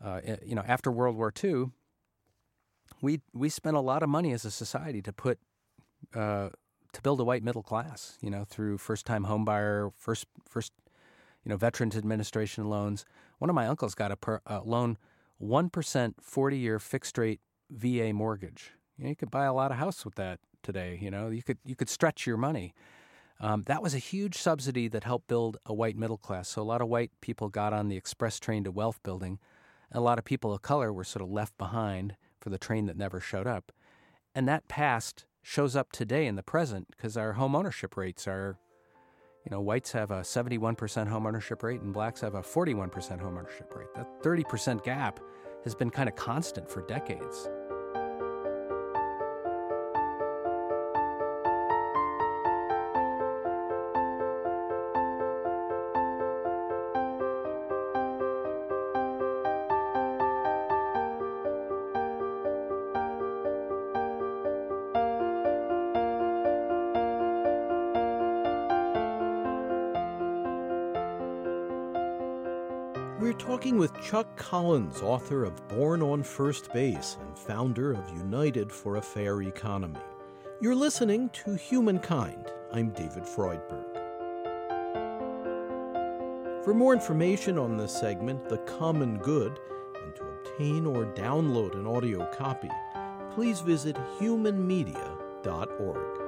uh, 0.04 0.20
you 0.44 0.54
know, 0.54 0.64
after 0.66 0.90
World 0.90 1.16
War 1.16 1.32
II, 1.42 1.66
we 3.00 3.20
we 3.32 3.48
spent 3.48 3.76
a 3.76 3.80
lot 3.80 4.02
of 4.02 4.08
money 4.08 4.32
as 4.32 4.44
a 4.44 4.50
society 4.50 5.00
to 5.02 5.12
put. 5.12 5.38
Uh, 6.14 6.50
to 6.92 7.00
build 7.00 7.18
a 7.20 7.24
white 7.24 7.42
middle 7.42 7.62
class, 7.62 8.18
you 8.20 8.28
know, 8.28 8.44
through 8.44 8.76
first-time 8.76 9.24
homebuyer, 9.24 9.92
first 9.96 10.26
first 10.46 10.72
you 11.44 11.50
know, 11.50 11.56
Veterans 11.56 11.96
Administration 11.96 12.68
loans. 12.68 13.04
One 13.38 13.50
of 13.50 13.54
my 13.54 13.66
uncles 13.66 13.94
got 13.94 14.12
a, 14.12 14.16
per, 14.16 14.40
a 14.46 14.60
loan, 14.60 14.98
1% 15.42 16.14
40 16.20 16.58
year 16.58 16.78
fixed 16.78 17.18
rate 17.18 17.40
VA 17.70 18.12
mortgage. 18.12 18.72
You, 18.96 19.04
know, 19.04 19.10
you 19.10 19.16
could 19.16 19.30
buy 19.30 19.44
a 19.44 19.52
lot 19.52 19.70
of 19.70 19.78
house 19.78 20.04
with 20.04 20.14
that 20.16 20.38
today. 20.62 20.98
You 21.00 21.10
know, 21.10 21.28
you 21.28 21.42
could, 21.42 21.58
you 21.64 21.74
could 21.74 21.88
stretch 21.88 22.26
your 22.26 22.36
money. 22.36 22.74
Um, 23.40 23.62
that 23.66 23.82
was 23.82 23.92
a 23.94 23.98
huge 23.98 24.36
subsidy 24.36 24.86
that 24.88 25.02
helped 25.02 25.26
build 25.26 25.56
a 25.66 25.74
white 25.74 25.96
middle 25.96 26.16
class. 26.16 26.48
So 26.48 26.62
a 26.62 26.64
lot 26.64 26.80
of 26.80 26.88
white 26.88 27.10
people 27.20 27.48
got 27.48 27.72
on 27.72 27.88
the 27.88 27.96
express 27.96 28.38
train 28.38 28.62
to 28.64 28.70
wealth 28.70 29.02
building. 29.02 29.40
A 29.90 30.00
lot 30.00 30.18
of 30.18 30.24
people 30.24 30.52
of 30.52 30.62
color 30.62 30.92
were 30.92 31.04
sort 31.04 31.22
of 31.22 31.30
left 31.30 31.58
behind 31.58 32.14
for 32.40 32.50
the 32.50 32.58
train 32.58 32.86
that 32.86 32.96
never 32.96 33.18
showed 33.18 33.48
up. 33.48 33.72
And 34.34 34.46
that 34.48 34.68
past 34.68 35.26
shows 35.42 35.74
up 35.74 35.90
today 35.90 36.26
in 36.26 36.36
the 36.36 36.42
present 36.42 36.86
because 36.90 37.16
our 37.16 37.32
home 37.32 37.56
ownership 37.56 37.96
rates 37.96 38.28
are, 38.28 38.58
you 39.44 39.50
know, 39.50 39.60
whites 39.60 39.90
have 39.92 40.10
a 40.10 40.20
71% 40.20 41.08
home 41.08 41.26
ownership 41.26 41.62
rate 41.62 41.80
and 41.80 41.92
blacks 41.92 42.20
have 42.20 42.34
a 42.34 42.42
41% 42.42 43.20
home 43.20 43.38
ownership 43.38 43.74
rate. 43.74 43.88
That 43.94 44.22
30% 44.22 44.84
gap 44.84 45.20
has 45.64 45.74
been 45.74 45.90
kind 45.90 46.08
of 46.08 46.16
constant 46.16 46.70
for 46.70 46.82
decades. 46.82 47.48
We're 73.22 73.32
talking 73.34 73.78
with 73.78 74.02
Chuck 74.02 74.26
Collins, 74.34 75.00
author 75.00 75.44
of 75.44 75.68
Born 75.68 76.02
on 76.02 76.24
First 76.24 76.72
Base 76.72 77.18
and 77.20 77.38
founder 77.38 77.92
of 77.92 78.08
United 78.08 78.72
for 78.72 78.96
a 78.96 79.00
Fair 79.00 79.42
Economy. 79.42 80.00
You're 80.60 80.74
listening 80.74 81.28
to 81.28 81.54
Humankind. 81.54 82.52
I'm 82.72 82.90
David 82.90 83.22
Freudberg. 83.22 83.94
For 86.64 86.74
more 86.74 86.92
information 86.92 87.58
on 87.58 87.76
this 87.76 87.96
segment, 87.96 88.48
The 88.48 88.58
Common 88.58 89.18
Good, 89.18 89.56
and 90.02 90.16
to 90.16 90.24
obtain 90.24 90.84
or 90.84 91.06
download 91.14 91.76
an 91.76 91.86
audio 91.86 92.26
copy, 92.32 92.70
please 93.36 93.60
visit 93.60 93.94
humanmedia.org. 94.18 96.21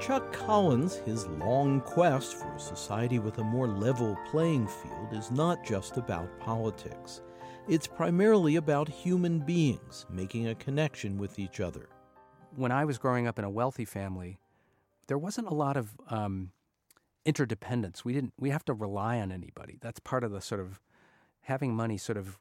Chuck 0.00 0.32
Collins, 0.32 0.96
his 1.04 1.26
long 1.26 1.80
quest 1.80 2.36
for 2.36 2.54
a 2.54 2.60
society 2.60 3.18
with 3.18 3.38
a 3.38 3.44
more 3.44 3.66
level 3.66 4.16
playing 4.30 4.68
field 4.68 5.12
is 5.12 5.32
not 5.32 5.64
just 5.64 5.96
about 5.96 6.38
politics. 6.38 7.20
It's 7.68 7.88
primarily 7.88 8.56
about 8.56 8.88
human 8.88 9.40
beings 9.40 10.06
making 10.08 10.46
a 10.46 10.54
connection 10.54 11.18
with 11.18 11.38
each 11.38 11.58
other. 11.58 11.88
When 12.54 12.70
I 12.70 12.84
was 12.84 12.96
growing 12.96 13.26
up 13.26 13.40
in 13.40 13.44
a 13.44 13.50
wealthy 13.50 13.84
family, 13.84 14.38
there 15.08 15.18
wasn't 15.18 15.48
a 15.48 15.54
lot 15.54 15.76
of 15.76 15.90
um, 16.08 16.52
interdependence. 17.26 18.04
We 18.04 18.12
didn't. 18.12 18.34
We 18.38 18.50
have 18.50 18.64
to 18.66 18.74
rely 18.74 19.18
on 19.18 19.32
anybody. 19.32 19.78
That's 19.80 20.00
part 20.00 20.22
of 20.22 20.30
the 20.30 20.40
sort 20.40 20.60
of 20.60 20.80
having 21.42 21.74
money. 21.74 21.98
Sort 21.98 22.16
of 22.16 22.38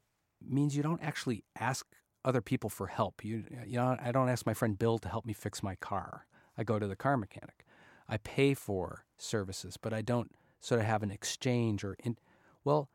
means 0.47 0.77
you 0.77 0.83
don't 0.83 1.03
actually 1.03 1.43
ask 1.59 1.87
other 2.23 2.41
people 2.41 2.69
for 2.69 2.87
help. 2.87 3.25
You, 3.25 3.45
you 3.65 3.77
know, 3.77 3.97
I 3.99 4.11
don't 4.11 4.29
ask 4.29 4.45
my 4.45 4.53
friend 4.53 4.77
Bill 4.77 4.99
to 4.99 5.09
help 5.09 5.25
me 5.25 5.33
fix 5.33 5.63
my 5.63 5.75
car. 5.75 6.27
I 6.57 6.63
go 6.63 6.79
to 6.79 6.87
the 6.87 6.95
car 6.95 7.17
mechanic. 7.17 7.65
I 8.09 8.17
pay 8.17 8.53
for 8.53 9.05
services, 9.17 9.77
but 9.77 9.93
I 9.93 10.01
don't 10.01 10.31
sort 10.59 10.81
of 10.81 10.87
have 10.87 11.03
an 11.03 11.11
exchange 11.11 11.83
or 11.83 11.95
in, 12.03 12.17
well, 12.63 12.89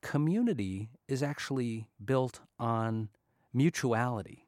community 0.00 0.90
is 1.08 1.22
actually 1.22 1.88
built 2.02 2.40
on 2.58 3.08
mutuality, 3.52 4.46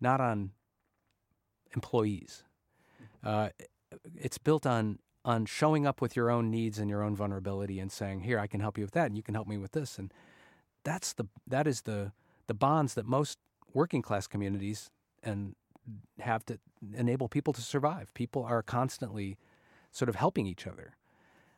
not 0.00 0.20
on 0.20 0.52
employees. 1.74 2.44
Uh, 3.22 3.50
it's 4.16 4.38
built 4.38 4.66
on 4.66 4.98
on 5.24 5.44
showing 5.44 5.86
up 5.86 6.00
with 6.00 6.16
your 6.16 6.30
own 6.30 6.50
needs 6.50 6.78
and 6.78 6.88
your 6.88 7.02
own 7.02 7.14
vulnerability 7.14 7.80
and 7.80 7.92
saying, 7.92 8.20
"Here, 8.20 8.38
I 8.38 8.46
can 8.46 8.60
help 8.60 8.78
you 8.78 8.84
with 8.84 8.92
that, 8.92 9.06
and 9.06 9.16
you 9.16 9.22
can 9.22 9.34
help 9.34 9.46
me 9.46 9.58
with 9.58 9.72
this." 9.72 9.98
And 9.98 10.12
that's 10.84 11.12
the 11.12 11.26
that 11.46 11.66
is 11.66 11.82
the 11.82 12.12
the 12.46 12.54
bonds 12.54 12.94
that 12.94 13.04
most 13.04 13.38
working 13.74 14.00
class 14.00 14.26
communities 14.26 14.90
and 15.22 15.54
have 16.20 16.44
to 16.46 16.58
enable 16.94 17.28
people 17.28 17.52
to 17.52 17.60
survive. 17.60 18.12
People 18.14 18.44
are 18.44 18.62
constantly 18.62 19.38
sort 19.90 20.08
of 20.08 20.16
helping 20.16 20.46
each 20.46 20.66
other. 20.66 20.96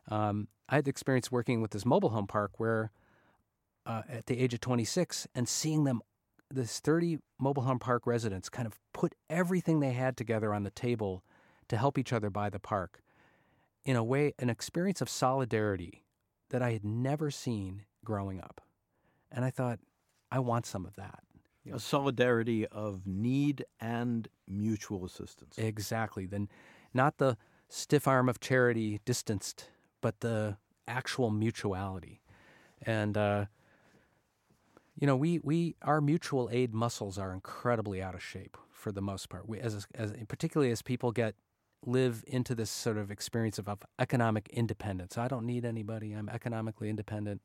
Um, 0.09 0.47
I 0.69 0.75
had 0.75 0.85
the 0.85 0.89
experience 0.89 1.31
working 1.31 1.61
with 1.61 1.71
this 1.71 1.85
mobile 1.85 2.09
home 2.09 2.27
park 2.27 2.59
where, 2.59 2.91
uh, 3.85 4.03
at 4.09 4.25
the 4.25 4.39
age 4.39 4.53
of 4.53 4.61
26, 4.61 5.27
and 5.35 5.47
seeing 5.47 5.83
them, 5.83 6.01
this 6.49 6.79
30 6.79 7.19
mobile 7.39 7.63
home 7.63 7.79
park 7.79 8.05
residents 8.05 8.49
kind 8.49 8.65
of 8.65 8.79
put 8.93 9.15
everything 9.29 9.79
they 9.79 9.93
had 9.93 10.17
together 10.17 10.53
on 10.53 10.63
the 10.63 10.71
table 10.71 11.23
to 11.69 11.77
help 11.77 11.97
each 11.97 12.11
other 12.11 12.29
buy 12.29 12.49
the 12.49 12.59
park 12.59 13.01
in 13.85 13.95
a 13.95 14.03
way, 14.03 14.33
an 14.39 14.49
experience 14.49 15.01
of 15.01 15.09
solidarity 15.09 16.03
that 16.49 16.61
I 16.61 16.71
had 16.71 16.83
never 16.83 17.31
seen 17.31 17.85
growing 18.03 18.39
up. 18.39 18.61
And 19.31 19.45
I 19.45 19.49
thought, 19.49 19.79
I 20.31 20.39
want 20.39 20.65
some 20.65 20.85
of 20.85 20.95
that. 20.95 21.23
A 21.71 21.79
solidarity 21.79 22.65
of 22.67 23.05
need 23.05 23.65
and 23.79 24.27
mutual 24.47 25.05
assistance. 25.05 25.57
Exactly. 25.57 26.25
Then 26.25 26.49
not 26.93 27.17
the 27.17 27.37
stiff 27.69 28.07
arm 28.07 28.27
of 28.27 28.39
charity 28.39 28.99
distanced, 29.05 29.69
but 30.01 30.21
the 30.21 30.57
actual 30.87 31.29
mutuality. 31.29 32.21
And 32.81 33.15
uh, 33.15 33.45
you 34.99 35.05
know, 35.07 35.15
we 35.15 35.39
we 35.39 35.75
our 35.81 36.01
mutual 36.01 36.49
aid 36.51 36.73
muscles 36.73 37.17
are 37.17 37.33
incredibly 37.33 38.01
out 38.01 38.15
of 38.15 38.23
shape 38.23 38.57
for 38.71 38.91
the 38.91 39.01
most 39.01 39.29
part. 39.29 39.47
We, 39.47 39.59
as, 39.59 39.87
as 39.93 40.13
particularly 40.27 40.71
as 40.71 40.81
people 40.81 41.11
get 41.11 41.35
live 41.85 42.23
into 42.27 42.53
this 42.53 42.69
sort 42.69 42.97
of 42.97 43.09
experience 43.09 43.57
of, 43.57 43.67
of 43.67 43.79
economic 43.99 44.49
independence. 44.49 45.17
I 45.17 45.27
don't 45.27 45.45
need 45.45 45.65
anybody. 45.65 46.13
I'm 46.13 46.29
economically 46.29 46.89
independent 46.89 47.41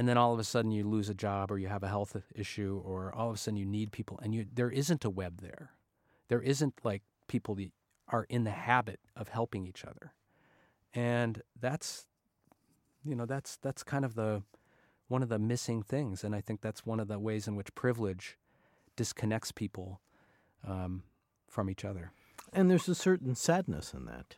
and 0.00 0.08
then 0.08 0.16
all 0.16 0.32
of 0.32 0.38
a 0.38 0.44
sudden 0.44 0.70
you 0.70 0.82
lose 0.82 1.10
a 1.10 1.14
job 1.14 1.52
or 1.52 1.58
you 1.58 1.68
have 1.68 1.82
a 1.82 1.88
health 1.88 2.16
issue 2.34 2.80
or 2.86 3.14
all 3.14 3.28
of 3.28 3.34
a 3.34 3.36
sudden 3.36 3.58
you 3.58 3.66
need 3.66 3.92
people 3.92 4.18
and 4.22 4.34
you 4.34 4.46
there 4.50 4.70
isn't 4.70 5.04
a 5.04 5.10
web 5.10 5.42
there. 5.42 5.72
There 6.28 6.40
isn't 6.40 6.72
like 6.82 7.02
people 7.28 7.54
that 7.56 7.70
are 8.08 8.24
in 8.30 8.44
the 8.44 8.50
habit 8.50 8.98
of 9.14 9.28
helping 9.28 9.66
each 9.66 9.84
other. 9.84 10.14
And 10.94 11.42
that's 11.60 12.06
you 13.04 13.14
know 13.14 13.26
that's 13.26 13.58
that's 13.58 13.82
kind 13.82 14.06
of 14.06 14.14
the 14.14 14.42
one 15.08 15.22
of 15.22 15.28
the 15.28 15.38
missing 15.38 15.82
things. 15.82 16.24
And 16.24 16.34
i 16.34 16.40
think 16.40 16.62
that's 16.62 16.86
one 16.86 16.98
of 16.98 17.08
the 17.08 17.18
ways 17.18 17.46
in 17.46 17.54
which 17.54 17.74
privilege 17.74 18.38
disconnects 18.96 19.52
people 19.52 20.00
um, 20.66 21.02
from 21.46 21.68
each 21.68 21.84
other. 21.84 22.12
And 22.54 22.70
there's 22.70 22.88
a 22.88 22.94
certain 22.94 23.34
sadness 23.34 23.92
in 23.92 24.06
that. 24.06 24.36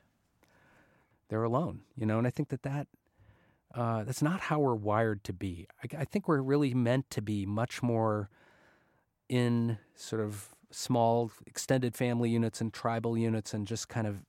They're 1.29 1.45
alone 1.45 1.83
you 1.97 2.05
know 2.05 2.19
and 2.19 2.27
i 2.27 2.31
think 2.31 2.51
that 2.51 2.63
that 2.63 2.89
uh, 3.75 4.05
that's 4.05 4.23
not 4.23 4.41
how 4.41 4.59
we're 4.59 4.75
wired 4.75 5.25
to 5.25 5.33
be. 5.33 5.67
I, 5.83 6.03
I, 6.03 6.05
think 6.05 6.29
we're 6.29 6.41
really 6.41 6.75
meant 6.75 7.09
to 7.11 7.23
be 7.23 7.47
much 7.47 7.83
more 7.83 8.29
in 9.29 9.79
sort 9.95 10.21
of 10.21 10.49
small 10.71 11.31
extended 11.47 11.95
family 11.95 12.31
units 12.31 12.61
and 12.61 12.73
tribal 12.73 13.17
units 13.17 13.55
and 13.55 13.67
just 13.67 13.89
kind 13.89 14.07
of 14.07 14.25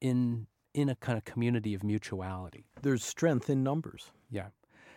in 0.00 0.46
in 0.74 0.88
a 0.88 0.94
kind 0.94 1.18
of 1.18 1.24
community 1.24 1.74
of 1.74 1.82
mutuality. 1.82 2.64
There's 2.82 3.04
strength 3.04 3.50
in 3.50 3.62
numbers. 3.62 4.12
Yeah. 4.30 4.48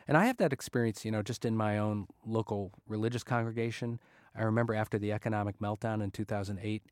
And 0.08 0.18
I 0.18 0.26
have 0.26 0.38
that 0.38 0.54
experience, 0.54 1.06
you 1.06 1.12
know, 1.12 1.22
just 1.22 1.46
in 1.46 1.56
my 1.56 1.78
own 1.78 2.08
local 2.26 2.72
religious 2.88 3.24
congregation. 3.24 4.00
I 4.36 4.44
remember 4.44 4.74
after 4.74 5.00
the 5.00 5.12
economic 5.12 5.60
meltdown 5.60 6.04
in 6.04 6.12
2008, 6.12 6.84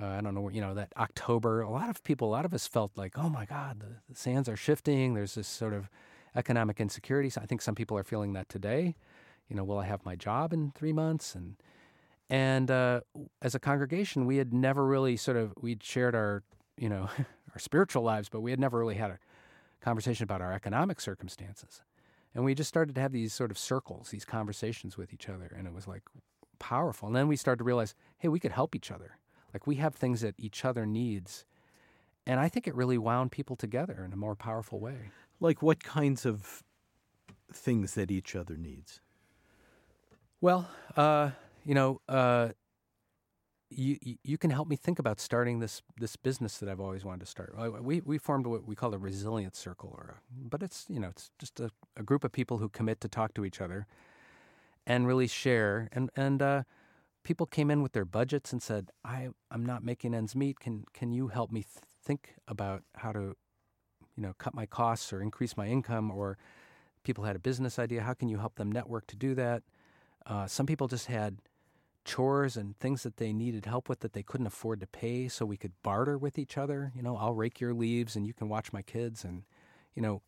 uh, 0.00 0.04
I 0.04 0.20
don't 0.20 0.34
know, 0.34 0.48
you 0.48 0.60
know, 0.60 0.74
that 0.74 0.92
October, 0.96 1.62
a 1.62 1.70
lot 1.70 1.88
of 1.88 2.02
people, 2.04 2.28
a 2.28 2.32
lot 2.32 2.44
of 2.44 2.54
us 2.54 2.66
felt 2.66 2.92
like, 2.96 3.16
oh 3.16 3.28
my 3.28 3.44
God, 3.44 3.80
the, 3.80 3.96
the 4.08 4.14
sands 4.14 4.48
are 4.48 4.56
shifting. 4.56 5.14
There's 5.14 5.34
this 5.34 5.48
sort 5.48 5.72
of 5.72 5.88
economic 6.34 6.80
insecurity. 6.80 7.30
So 7.30 7.40
I 7.40 7.46
think 7.46 7.62
some 7.62 7.74
people 7.74 7.96
are 7.96 8.04
feeling 8.04 8.32
that 8.34 8.48
today. 8.48 8.96
You 9.48 9.56
know, 9.56 9.64
will 9.64 9.78
I 9.78 9.86
have 9.86 10.04
my 10.04 10.16
job 10.16 10.52
in 10.52 10.72
three 10.72 10.92
months? 10.92 11.34
And 11.34 11.56
and 12.30 12.70
uh, 12.70 13.00
as 13.40 13.54
a 13.54 13.58
congregation, 13.58 14.26
we 14.26 14.36
had 14.36 14.52
never 14.52 14.84
really 14.84 15.16
sort 15.16 15.36
of 15.36 15.54
we'd 15.60 15.82
shared 15.82 16.14
our 16.14 16.42
you 16.76 16.88
know 16.88 17.08
our 17.52 17.58
spiritual 17.58 18.02
lives, 18.02 18.28
but 18.28 18.40
we 18.40 18.50
had 18.50 18.60
never 18.60 18.78
really 18.78 18.96
had 18.96 19.10
a 19.10 19.18
conversation 19.80 20.24
about 20.24 20.40
our 20.40 20.52
economic 20.52 21.00
circumstances. 21.00 21.82
And 22.34 22.44
we 22.44 22.54
just 22.54 22.68
started 22.68 22.94
to 22.94 23.00
have 23.00 23.12
these 23.12 23.32
sort 23.32 23.50
of 23.50 23.58
circles, 23.58 24.10
these 24.10 24.24
conversations 24.24 24.96
with 24.96 25.12
each 25.12 25.28
other, 25.28 25.50
and 25.56 25.66
it 25.66 25.72
was 25.72 25.88
like 25.88 26.02
powerful. 26.58 27.08
And 27.08 27.16
then 27.16 27.28
we 27.28 27.36
started 27.36 27.58
to 27.58 27.64
realize, 27.64 27.94
hey, 28.18 28.28
we 28.28 28.40
could 28.40 28.52
help 28.52 28.74
each 28.74 28.90
other. 28.90 29.18
Like 29.52 29.66
we 29.66 29.76
have 29.76 29.94
things 29.94 30.20
that 30.20 30.34
each 30.38 30.64
other 30.64 30.84
needs. 30.84 31.46
And 32.26 32.38
I 32.38 32.48
think 32.48 32.66
it 32.66 32.74
really 32.74 32.98
wound 32.98 33.32
people 33.32 33.56
together 33.56 34.04
in 34.04 34.12
a 34.12 34.16
more 34.16 34.34
powerful 34.34 34.78
way. 34.78 35.10
Like 35.40 35.62
what 35.62 35.82
kinds 35.82 36.26
of 36.26 36.62
things 37.52 37.94
that 37.94 38.10
each 38.10 38.34
other 38.34 38.56
needs? 38.56 39.00
Well, 40.40 40.68
uh, 40.96 41.30
you 41.64 41.74
know, 41.74 42.00
uh, 42.08 42.50
you 43.70 43.98
you 44.24 44.38
can 44.38 44.50
help 44.50 44.68
me 44.68 44.76
think 44.76 44.98
about 44.98 45.20
starting 45.20 45.58
this 45.58 45.82
this 45.98 46.16
business 46.16 46.58
that 46.58 46.68
I've 46.68 46.80
always 46.80 47.04
wanted 47.04 47.20
to 47.20 47.26
start. 47.26 47.54
We 47.82 48.00
we 48.00 48.18
formed 48.18 48.46
what 48.46 48.66
we 48.66 48.74
call 48.74 48.94
a 48.94 48.98
resilience 48.98 49.58
circle, 49.58 49.90
or 49.92 50.16
a, 50.16 50.48
but 50.48 50.62
it's 50.62 50.86
you 50.88 50.98
know 50.98 51.08
it's 51.08 51.30
just 51.38 51.60
a, 51.60 51.70
a, 51.96 52.02
group 52.02 52.24
of 52.24 52.32
people 52.32 52.58
who 52.58 52.68
commit 52.68 53.00
to 53.02 53.08
talk 53.08 53.34
to 53.34 53.44
each 53.44 53.60
other 53.60 53.86
and 54.86 55.06
really 55.06 55.26
share. 55.26 55.88
And 55.92 56.10
and 56.16 56.40
uh, 56.40 56.62
people 57.24 57.46
came 57.46 57.70
in 57.70 57.82
with 57.82 57.92
their 57.92 58.06
budgets 58.06 58.52
and 58.52 58.62
said, 58.62 58.90
"I 59.04 59.28
I'm 59.50 59.66
not 59.66 59.84
making 59.84 60.14
ends 60.14 60.34
meet. 60.34 60.60
Can 60.60 60.84
can 60.94 61.12
you 61.12 61.28
help 61.28 61.52
me 61.52 61.62
th- 61.62 61.84
think 62.02 62.36
about 62.48 62.84
how 62.96 63.12
to, 63.12 63.36
you 64.18 64.26
know, 64.26 64.34
cut 64.38 64.54
my 64.54 64.66
costs 64.66 65.12
or 65.12 65.22
increase 65.22 65.56
my 65.56 65.66
income?" 65.66 66.10
Or 66.10 66.36
people 67.04 67.24
had 67.24 67.36
a 67.36 67.38
business 67.38 67.78
idea. 67.78 68.02
How 68.02 68.14
can 68.14 68.28
you 68.28 68.38
help 68.38 68.56
them 68.56 68.70
network 68.72 69.06
to 69.08 69.16
do 69.16 69.34
that? 69.36 69.62
Uh, 70.26 70.46
some 70.46 70.66
people 70.66 70.88
just 70.88 71.06
had 71.06 71.38
chores 72.08 72.56
and 72.56 72.78
things 72.78 73.02
that 73.02 73.18
they 73.18 73.34
needed 73.34 73.66
help 73.66 73.86
with 73.86 74.00
that 74.00 74.14
they 74.14 74.22
couldn't 74.22 74.46
afford 74.46 74.80
to 74.80 74.86
pay 74.86 75.28
so 75.28 75.44
we 75.44 75.58
could 75.58 75.72
barter 75.82 76.16
with 76.16 76.38
each 76.38 76.56
other 76.56 76.90
you 76.96 77.02
know 77.02 77.18
i'll 77.18 77.34
rake 77.34 77.60
your 77.60 77.74
leaves 77.74 78.16
and 78.16 78.26
you 78.26 78.32
can 78.32 78.48
watch 78.48 78.72
my 78.72 78.80
kids 78.80 79.24
and 79.24 79.42
you 79.94 80.00
know 80.00 80.22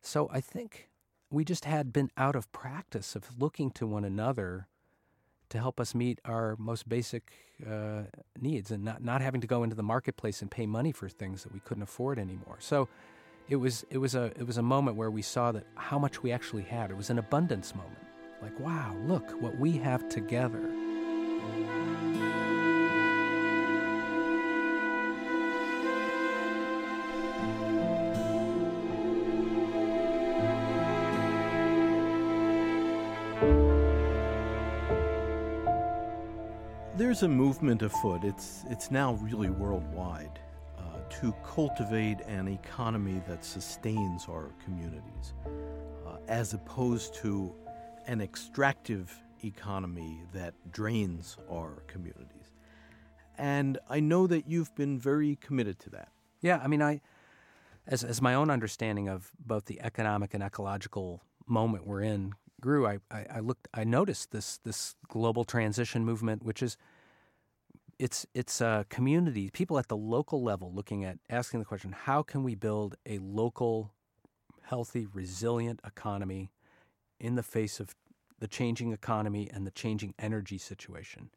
so 0.00 0.30
i 0.32 0.40
think 0.40 0.88
we 1.30 1.44
just 1.44 1.66
had 1.66 1.92
been 1.92 2.10
out 2.16 2.34
of 2.34 2.50
practice 2.50 3.14
of 3.14 3.38
looking 3.38 3.70
to 3.70 3.86
one 3.86 4.06
another 4.06 4.68
to 5.50 5.58
help 5.58 5.78
us 5.78 5.94
meet 5.94 6.18
our 6.24 6.56
most 6.58 6.88
basic 6.88 7.30
uh, 7.70 8.04
needs 8.40 8.70
and 8.70 8.82
not, 8.82 9.04
not 9.04 9.20
having 9.20 9.42
to 9.42 9.46
go 9.46 9.62
into 9.62 9.76
the 9.76 9.82
marketplace 9.82 10.40
and 10.40 10.50
pay 10.50 10.64
money 10.64 10.92
for 10.92 11.10
things 11.10 11.42
that 11.42 11.52
we 11.52 11.60
couldn't 11.60 11.82
afford 11.82 12.18
anymore 12.18 12.56
so 12.58 12.88
it 13.48 13.56
was 13.56 13.84
it 13.90 13.98
was 13.98 14.14
a 14.14 14.24
it 14.36 14.46
was 14.46 14.58
a 14.58 14.62
moment 14.62 14.96
where 14.96 15.10
we 15.10 15.22
saw 15.22 15.52
that 15.52 15.64
how 15.74 15.98
much 15.98 16.22
we 16.22 16.32
actually 16.32 16.62
had. 16.62 16.90
It 16.90 16.96
was 16.96 17.10
an 17.10 17.18
abundance 17.18 17.74
moment. 17.74 17.98
Like 18.40 18.58
wow 18.58 18.96
look 19.04 19.30
what 19.42 19.58
we 19.58 19.72
have 19.78 20.08
together. 20.08 20.70
There's 36.96 37.22
a 37.24 37.28
movement 37.28 37.82
afoot. 37.82 38.24
It's 38.24 38.64
it's 38.70 38.90
now 38.90 39.14
really 39.14 39.50
worldwide 39.50 40.38
to 41.20 41.32
cultivate 41.44 42.20
an 42.22 42.48
economy 42.48 43.22
that 43.28 43.44
sustains 43.44 44.26
our 44.28 44.52
communities, 44.64 45.34
uh, 46.06 46.16
as 46.28 46.54
opposed 46.54 47.14
to 47.14 47.54
an 48.06 48.20
extractive 48.20 49.12
economy 49.44 50.22
that 50.32 50.54
drains 50.72 51.36
our 51.50 51.82
communities. 51.86 52.52
And 53.38 53.78
I 53.88 54.00
know 54.00 54.26
that 54.26 54.48
you've 54.48 54.74
been 54.74 54.98
very 54.98 55.36
committed 55.36 55.78
to 55.80 55.90
that. 55.90 56.08
Yeah, 56.40 56.60
I 56.62 56.68
mean, 56.68 56.82
I, 56.82 57.00
as, 57.86 58.04
as 58.04 58.20
my 58.20 58.34
own 58.34 58.50
understanding 58.50 59.08
of 59.08 59.30
both 59.38 59.66
the 59.66 59.80
economic 59.80 60.34
and 60.34 60.42
ecological 60.42 61.22
moment 61.46 61.86
we're 61.86 62.02
in 62.02 62.34
grew, 62.60 62.86
I, 62.86 62.98
I, 63.10 63.26
I 63.34 63.40
looked, 63.40 63.68
I 63.74 63.84
noticed 63.84 64.30
this 64.30 64.58
this 64.58 64.94
global 65.08 65.44
transition 65.44 66.04
movement, 66.04 66.44
which 66.44 66.62
is 66.62 66.76
it's 68.02 68.26
it's 68.34 68.60
a 68.60 68.84
community, 68.88 69.48
people 69.50 69.78
at 69.78 69.86
the 69.86 69.96
local 69.96 70.42
level 70.42 70.72
looking 70.74 71.04
at 71.04 71.18
asking 71.30 71.60
the 71.60 71.66
question, 71.66 71.92
how 71.92 72.20
can 72.20 72.42
we 72.42 72.56
build 72.56 72.96
a 73.06 73.18
local, 73.18 73.92
healthy, 74.62 75.06
resilient 75.14 75.78
economy 75.86 76.50
in 77.20 77.36
the 77.36 77.44
face 77.44 77.78
of 77.78 77.94
the 78.40 78.48
changing 78.48 78.92
economy 78.92 79.48
and 79.54 79.64
the 79.64 79.70
changing 79.70 80.14
energy 80.18 80.58
situation. 80.58 81.30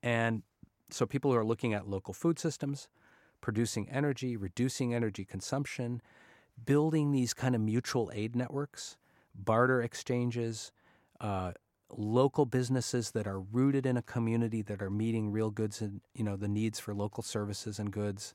And 0.00 0.44
so 0.88 1.04
people 1.04 1.32
who 1.32 1.36
are 1.36 1.44
looking 1.44 1.74
at 1.74 1.88
local 1.88 2.14
food 2.14 2.38
systems, 2.38 2.88
producing 3.40 3.88
energy, 3.90 4.36
reducing 4.36 4.94
energy 4.94 5.24
consumption, 5.24 6.00
building 6.64 7.10
these 7.10 7.34
kind 7.34 7.56
of 7.56 7.60
mutual 7.60 8.12
aid 8.14 8.36
networks, 8.36 8.96
barter 9.34 9.82
exchanges, 9.82 10.70
uh, 11.20 11.54
local 11.96 12.44
businesses 12.44 13.12
that 13.12 13.26
are 13.26 13.40
rooted 13.40 13.86
in 13.86 13.96
a 13.96 14.02
community 14.02 14.62
that 14.62 14.82
are 14.82 14.90
meeting 14.90 15.30
real 15.30 15.50
goods 15.50 15.80
and 15.80 16.00
you 16.14 16.22
know 16.22 16.36
the 16.36 16.48
needs 16.48 16.78
for 16.78 16.94
local 16.94 17.22
services 17.22 17.78
and 17.78 17.90
goods 17.90 18.34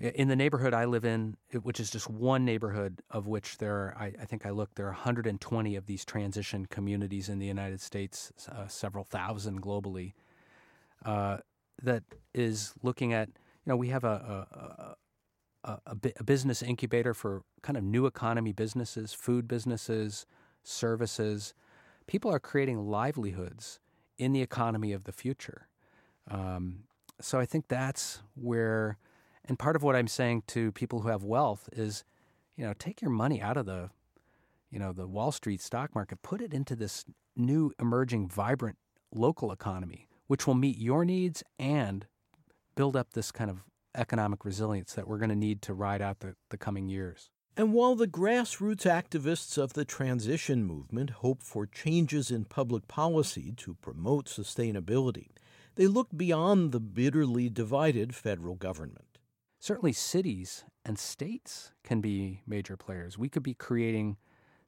in 0.00 0.28
the 0.28 0.36
neighborhood 0.36 0.74
I 0.74 0.86
live 0.86 1.04
in, 1.04 1.36
which 1.62 1.78
is 1.78 1.90
just 1.90 2.10
one 2.10 2.44
neighborhood 2.44 3.00
of 3.10 3.26
which 3.26 3.58
there 3.58 3.74
are, 3.74 3.96
I, 3.96 4.12
I 4.20 4.24
think 4.24 4.44
I 4.44 4.50
looked, 4.50 4.74
there 4.74 4.86
are 4.86 4.90
120 4.90 5.76
of 5.76 5.86
these 5.86 6.04
transition 6.04 6.66
communities 6.66 7.28
in 7.28 7.38
the 7.38 7.46
United 7.46 7.80
States, 7.80 8.32
uh, 8.50 8.66
several 8.66 9.04
thousand 9.04 9.62
globally, 9.62 10.12
uh, 11.04 11.38
that 11.82 12.02
is 12.32 12.74
looking 12.82 13.12
at, 13.12 13.28
you 13.28 13.70
know, 13.70 13.76
we 13.76 13.88
have 13.88 14.02
a, 14.02 14.96
a, 15.64 15.70
a, 15.70 15.76
a, 15.86 15.98
a 16.18 16.24
business 16.24 16.60
incubator 16.60 17.14
for 17.14 17.42
kind 17.62 17.76
of 17.76 17.84
new 17.84 18.06
economy 18.06 18.52
businesses, 18.52 19.12
food 19.14 19.46
businesses, 19.46 20.26
services. 20.64 21.54
People 22.06 22.32
are 22.32 22.40
creating 22.40 22.86
livelihoods 22.86 23.80
in 24.18 24.32
the 24.32 24.42
economy 24.42 24.92
of 24.92 25.04
the 25.04 25.12
future. 25.12 25.68
Um, 26.30 26.84
so 27.20 27.38
I 27.38 27.46
think 27.46 27.68
that's 27.68 28.20
where 28.34 28.98
and 29.44 29.58
part 29.58 29.76
of 29.76 29.82
what 29.82 29.94
I'm 29.94 30.08
saying 30.08 30.44
to 30.48 30.72
people 30.72 31.00
who 31.00 31.08
have 31.08 31.22
wealth 31.22 31.68
is, 31.72 32.04
you 32.56 32.64
know, 32.64 32.72
take 32.78 33.02
your 33.02 33.10
money 33.10 33.42
out 33.42 33.56
of 33.56 33.66
the, 33.66 33.90
you 34.70 34.78
know, 34.78 34.92
the 34.92 35.06
Wall 35.06 35.32
Street 35.32 35.60
stock 35.60 35.94
market, 35.94 36.22
put 36.22 36.40
it 36.40 36.54
into 36.54 36.74
this 36.74 37.04
new 37.36 37.72
emerging 37.78 38.28
vibrant 38.28 38.78
local 39.12 39.52
economy, 39.52 40.08
which 40.28 40.46
will 40.46 40.54
meet 40.54 40.78
your 40.78 41.04
needs 41.04 41.42
and 41.58 42.06
build 42.74 42.96
up 42.96 43.12
this 43.12 43.30
kind 43.30 43.50
of 43.50 43.62
economic 43.94 44.44
resilience 44.44 44.94
that 44.94 45.06
we're 45.06 45.18
going 45.18 45.28
to 45.28 45.36
need 45.36 45.62
to 45.62 45.74
ride 45.74 46.00
out 46.00 46.20
the, 46.20 46.34
the 46.48 46.56
coming 46.56 46.88
years. 46.88 47.28
And 47.56 47.72
while 47.72 47.94
the 47.94 48.08
grassroots 48.08 48.84
activists 48.84 49.56
of 49.56 49.74
the 49.74 49.84
transition 49.84 50.64
movement 50.64 51.10
hope 51.10 51.42
for 51.42 51.66
changes 51.66 52.30
in 52.30 52.44
public 52.44 52.88
policy 52.88 53.52
to 53.58 53.74
promote 53.74 54.26
sustainability, 54.26 55.28
they 55.76 55.86
look 55.86 56.08
beyond 56.16 56.72
the 56.72 56.80
bitterly 56.80 57.48
divided 57.48 58.14
federal 58.14 58.54
government 58.56 59.14
certainly 59.64 59.94
cities 59.94 60.62
and 60.84 60.98
states 60.98 61.72
can 61.82 62.02
be 62.02 62.42
major 62.46 62.76
players. 62.76 63.16
We 63.16 63.30
could 63.30 63.42
be 63.42 63.54
creating 63.54 64.18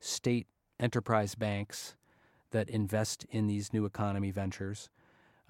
state 0.01 0.47
enterprise 0.81 1.35
banks 1.35 1.97
that 2.51 2.71
invest 2.71 3.27
in 3.29 3.47
these 3.47 3.75
new 3.75 3.85
economy 3.85 4.31
ventures. 4.31 4.89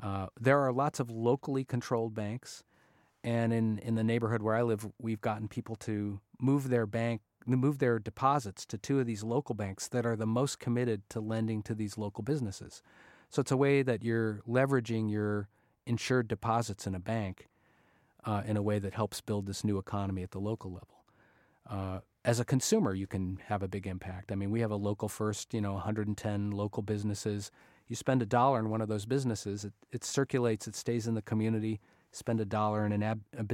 Uh, 0.03 0.27
there 0.41 0.59
are 0.59 0.73
lots 0.73 0.99
of 0.99 1.11
locally 1.11 1.63
controlled 1.63 2.13
banks, 2.13 2.65
and 3.23 3.53
in, 3.53 3.79
in 3.79 3.95
the 3.95 4.03
neighborhood 4.03 4.43
where 4.43 4.57
I 4.57 4.63
live, 4.63 4.85
we've 5.01 5.21
gotten 5.21 5.47
people 5.47 5.77
to 5.77 6.21
move 6.41 6.69
their 6.69 6.87
bank 6.87 7.21
move 7.47 7.79
their 7.79 7.99
deposits 7.99 8.67
to 8.67 8.77
two 8.77 8.99
of 8.99 9.07
these 9.07 9.23
local 9.23 9.55
banks 9.55 9.87
that 9.89 10.05
are 10.05 10.17
the 10.17 10.27
most 10.27 10.59
committed 10.59 11.09
to 11.09 11.21
lending 11.21 11.63
to 11.63 11.75
these 11.75 11.97
local 11.97 12.25
businesses. 12.25 12.83
So 13.31 13.41
it's 13.41 13.53
a 13.53 13.57
way 13.57 13.83
that 13.83 14.03
you're 14.03 14.41
leveraging 14.49 15.11
your 15.11 15.49
insured 15.87 16.27
deposits 16.27 16.87
in 16.87 16.95
a 16.95 17.01
bank 17.01 17.49
uh, 18.25 18.43
in 18.47 18.57
a 18.57 18.63
way 18.63 18.79
that 18.79 18.95
helps 18.95 19.21
build 19.21 19.47
this 19.47 19.63
new 19.63 19.79
economy 19.79 20.23
at 20.23 20.33
the 20.33 20.41
local 20.41 20.73
level. 20.73 21.05
Uh, 21.69 22.01
as 22.25 22.41
a 22.41 22.45
consumer, 22.45 22.93
you 22.93 23.07
can 23.07 23.39
have 23.47 23.63
a 23.63 23.69
big 23.69 23.87
impact. 23.87 24.33
I 24.33 24.35
mean, 24.35 24.51
we 24.51 24.61
have 24.61 24.73
a 24.73 24.77
local 24.77 25.09
first, 25.09 25.55
you 25.55 25.61
know, 25.61 25.75
110 25.75 26.51
local 26.51 26.83
businesses. 26.83 27.53
You 27.87 27.95
spend 27.95 28.21
a 28.23 28.27
dollar 28.27 28.59
in 28.59 28.69
one 28.69 28.81
of 28.81 28.89
those 28.89 29.07
businesses, 29.07 29.65
it, 29.65 29.73
it 29.93 30.05
circulates, 30.05 30.67
it 30.67 30.75
stays 30.75 31.07
in 31.07 31.15
the 31.15 31.23
community. 31.23 31.81
Spend 32.11 32.41
a 32.41 32.45
dollar 32.45 32.85
in 32.85 32.93
an 32.93 33.03
ab, 33.03 33.21
a, 33.37 33.45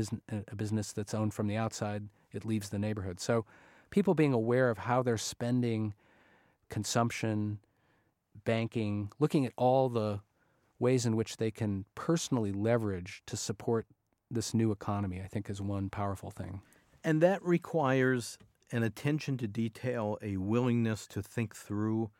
a 0.48 0.54
business 0.54 0.92
that's 0.92 1.14
owned 1.14 1.34
from 1.34 1.48
the 1.48 1.56
outside, 1.56 2.08
it 2.32 2.44
leaves 2.44 2.68
the 2.68 2.78
neighborhood. 2.78 3.20
So, 3.20 3.44
people 3.90 4.14
being 4.14 4.32
aware 4.32 4.70
of 4.70 4.78
how 4.78 5.02
they're 5.02 5.18
spending 5.18 5.94
consumption, 6.68 7.58
banking, 8.44 9.10
looking 9.18 9.44
at 9.46 9.52
all 9.56 9.88
the 9.88 10.20
ways 10.78 11.06
in 11.06 11.14
which 11.14 11.36
they 11.36 11.50
can 11.50 11.84
personally 11.94 12.52
leverage 12.52 13.22
to 13.26 13.36
support 13.36 13.86
this 14.30 14.54
new 14.54 14.72
economy, 14.72 15.20
I 15.22 15.28
think, 15.28 15.48
is 15.50 15.60
one 15.60 15.90
powerful 15.90 16.30
thing. 16.30 16.62
And 17.04 17.20
that 17.20 17.42
requires 17.44 18.38
an 18.72 18.82
attention 18.82 19.36
to 19.38 19.46
detail, 19.46 20.18
a 20.22 20.38
willingness 20.38 21.06
to 21.08 21.22
think 21.22 21.54
through 21.54 22.10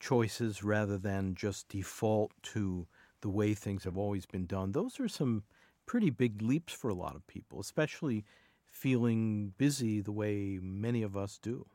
choices 0.00 0.64
rather 0.64 0.98
than 0.98 1.34
just 1.34 1.68
default 1.68 2.32
to 2.42 2.86
the 3.20 3.30
way 3.30 3.54
things 3.54 3.84
have 3.84 3.96
always 3.96 4.26
been 4.26 4.46
done. 4.46 4.72
Those 4.72 4.98
are 4.98 5.08
some 5.08 5.44
pretty 5.86 6.10
big 6.10 6.42
leaps 6.42 6.72
for 6.72 6.90
a 6.90 6.94
lot 6.94 7.14
of 7.14 7.26
people, 7.28 7.60
especially 7.60 8.24
feeling 8.72 9.54
busy 9.58 10.02
the 10.02 10.12
way 10.12 10.60
many 10.62 11.04
of 11.04 11.16
us 11.16 11.38
do. 11.42 11.66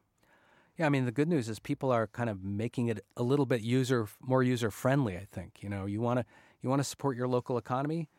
Yeah, 0.78 0.88
I 0.88 0.90
mean 0.90 1.06
the 1.06 1.14
good 1.14 1.30
news 1.30 1.50
is 1.50 1.60
people 1.60 1.92
are 1.92 2.08
kind 2.08 2.30
of 2.30 2.44
making 2.44 2.90
it 2.90 3.06
a 3.18 3.24
little 3.24 3.48
bit 3.48 3.62
user 3.62 4.08
more 4.22 4.44
user 4.44 4.72
friendly. 4.72 5.18
I 5.18 5.28
think 5.32 5.64
you 5.64 5.70
know 5.70 5.88
you 5.88 6.02
want 6.02 6.20
to 6.22 6.26
you 6.62 6.70
want 6.70 6.82
to 6.82 6.86
support 6.86 7.18
your 7.18 7.30
local 7.30 7.58
economy 7.58 8.10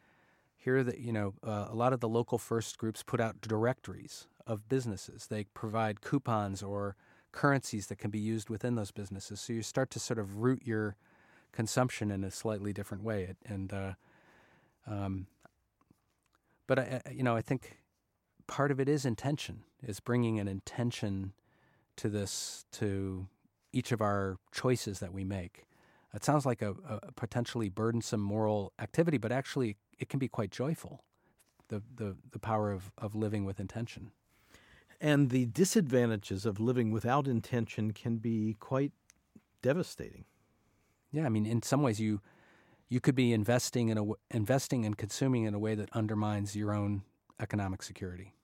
here 0.57 0.85
that 0.85 1.01
you 1.01 1.13
know 1.13 1.35
uh, 1.47 1.67
a 1.71 1.77
lot 1.77 1.93
of 1.95 2.01
the 2.01 2.09
local 2.09 2.39
first 2.39 2.79
groups 2.79 3.03
put 3.05 3.21
out 3.21 3.41
directories 3.43 4.29
of 4.47 4.69
businesses 4.69 5.29
they 5.29 5.45
provide 5.55 6.01
coupons 6.03 6.63
or 6.63 6.97
currencies 7.33 7.89
that 7.89 7.99
can 7.99 8.11
be 8.11 8.19
used 8.21 8.51
within 8.51 8.75
those 8.77 8.91
businesses 8.93 9.41
so 9.41 9.53
you 9.53 9.63
start 9.63 9.91
to 9.91 10.01
sort 10.01 10.19
of 10.19 10.39
root 10.39 10.63
your 10.67 10.97
consumption 11.53 12.11
in 12.11 12.25
a 12.25 12.31
slightly 12.31 12.73
different 12.73 13.05
way 13.05 13.35
and 13.47 13.73
uh, 13.73 13.93
Um, 14.87 15.27
but 16.67 16.79
I, 16.79 17.03
you 17.13 17.23
know, 17.23 17.37
I 17.37 17.43
think 17.43 17.79
part 18.49 18.73
of 18.73 18.81
it 18.81 18.89
is 18.89 19.05
intention, 19.05 19.63
is 19.81 20.01
bringing 20.01 20.41
an 20.41 20.49
intention 20.49 21.33
to 21.97 22.09
this, 22.09 22.65
to 22.73 23.29
each 23.73 23.93
of 23.93 24.01
our 24.01 24.39
choices 24.51 24.99
that 24.99 25.13
we 25.13 25.23
make. 25.23 25.67
It 26.15 26.25
sounds 26.25 26.45
like 26.45 26.63
a, 26.63 26.75
a 26.89 27.13
potentially 27.13 27.69
burdensome 27.69 28.21
moral 28.21 28.73
activity, 28.81 29.19
but 29.19 29.31
actually 29.31 29.77
it 29.99 30.09
can 30.09 30.19
be 30.19 30.27
quite 30.29 30.51
joyful. 30.51 31.05
The 31.69 31.83
the 31.97 32.17
the 32.31 32.39
power 32.39 32.73
of, 32.73 32.91
of 32.97 33.15
living 33.15 33.45
with 33.45 33.61
intention. 33.61 34.11
And 35.01 35.31
the 35.31 35.45
disadvantages 35.47 36.47
of 36.47 36.59
living 36.59 36.91
without 36.91 37.29
intention 37.29 37.93
can 37.93 38.17
be 38.17 38.57
quite 38.59 38.93
devastating. 39.63 40.25
Yeah, 41.13 41.27
I 41.27 41.29
mean, 41.29 41.47
in 41.47 41.63
some 41.63 41.83
ways, 41.83 42.01
you 42.01 42.21
you 42.89 43.01
could 43.01 43.15
be 43.15 43.35
investing 43.35 43.91
in 43.91 43.99
a 43.99 44.05
investing 44.31 44.87
and 44.87 44.97
consuming 44.97 45.45
in 45.45 45.55
a 45.55 45.59
way 45.59 45.75
that 45.75 45.91
undermines 45.93 46.57
your 46.57 46.73
own 46.73 47.03
economic 47.39 47.83
security. 47.83 48.35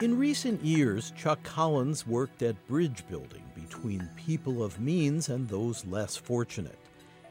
In 0.00 0.16
recent 0.16 0.64
years, 0.64 1.12
Chuck 1.14 1.42
Collins 1.42 2.06
worked 2.06 2.40
at 2.40 2.56
bridge 2.68 3.06
building 3.06 3.49
between 3.70 4.08
people 4.16 4.64
of 4.64 4.80
means 4.80 5.28
and 5.28 5.48
those 5.48 5.86
less 5.86 6.16
fortunate. 6.16 6.78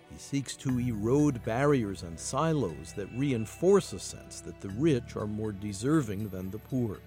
He 0.10 0.18
seeks 0.18 0.56
to 0.58 0.80
erode 0.80 1.44
barriers 1.44 2.04
and 2.04 2.18
silos 2.18 2.94
that 2.94 3.10
reinforce 3.14 3.92
a 3.92 4.00
sense 4.00 4.40
that 4.42 4.62
the 4.62 4.70
rich 4.70 5.18
are 5.18 5.28
more 5.28 5.52
deserving 5.52 6.30
than 6.30 6.50
the 6.50 6.58
poor. 6.58 7.00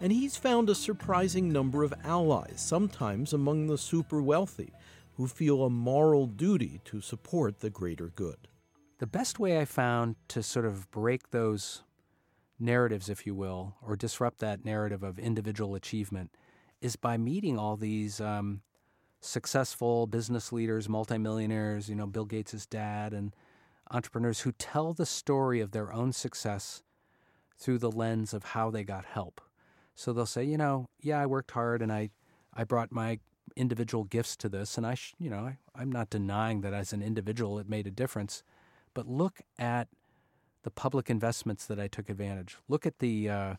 And 0.00 0.12
he's 0.12 0.36
found 0.36 0.70
a 0.70 0.74
surprising 0.76 1.52
number 1.52 1.82
of 1.82 1.92
allies, 2.04 2.62
sometimes 2.64 3.32
among 3.32 3.66
the 3.66 3.76
super 3.76 4.22
wealthy, 4.22 4.72
who 5.16 5.26
feel 5.26 5.64
a 5.64 5.70
moral 5.70 6.26
duty 6.26 6.80
to 6.84 7.00
support 7.00 7.58
the 7.58 7.70
greater 7.70 8.12
good. 8.14 8.48
The 8.98 9.06
best 9.06 9.40
way 9.40 9.60
I 9.60 9.64
found 9.64 10.14
to 10.28 10.44
sort 10.44 10.64
of 10.64 10.88
break 10.92 11.30
those 11.30 11.82
narratives, 12.58 13.08
if 13.08 13.26
you 13.26 13.34
will, 13.34 13.74
or 13.82 13.96
disrupt 13.96 14.38
that 14.38 14.64
narrative 14.64 15.02
of 15.02 15.18
individual 15.18 15.74
achievement 15.74 16.30
is 16.80 16.96
by 16.96 17.16
meeting 17.16 17.58
all 17.58 17.76
these 17.76 18.20
um, 18.20 18.62
successful 19.20 20.06
business 20.06 20.52
leaders, 20.52 20.88
multimillionaires, 20.88 21.88
you 21.88 21.94
know, 21.94 22.06
Bill 22.06 22.24
Gates' 22.24 22.66
dad, 22.66 23.12
and 23.12 23.34
entrepreneurs 23.90 24.40
who 24.40 24.52
tell 24.52 24.92
the 24.92 25.06
story 25.06 25.60
of 25.60 25.72
their 25.72 25.92
own 25.92 26.12
success 26.12 26.82
through 27.58 27.78
the 27.78 27.90
lens 27.90 28.32
of 28.32 28.44
how 28.44 28.70
they 28.70 28.84
got 28.84 29.04
help. 29.04 29.40
So 29.94 30.12
they'll 30.12 30.26
say, 30.26 30.44
you 30.44 30.56
know, 30.56 30.86
yeah, 31.00 31.20
I 31.20 31.26
worked 31.26 31.50
hard 31.50 31.82
and 31.82 31.92
I, 31.92 32.10
I 32.54 32.64
brought 32.64 32.92
my 32.92 33.18
individual 33.56 34.04
gifts 34.04 34.36
to 34.36 34.48
this, 34.48 34.76
and 34.76 34.86
I, 34.86 34.94
sh- 34.94 35.14
you 35.18 35.28
know, 35.28 35.40
I, 35.40 35.58
I'm 35.74 35.90
not 35.92 36.08
denying 36.08 36.62
that 36.62 36.72
as 36.72 36.92
an 36.92 37.02
individual 37.02 37.58
it 37.58 37.68
made 37.68 37.86
a 37.86 37.90
difference, 37.90 38.42
but 38.94 39.06
look 39.06 39.40
at 39.58 39.88
the 40.62 40.70
public 40.70 41.10
investments 41.10 41.66
that 41.66 41.80
I 41.80 41.88
took 41.88 42.08
advantage. 42.08 42.56
Look 42.68 42.86
at 42.86 42.98
the 42.98 43.28
uh, 43.28 43.54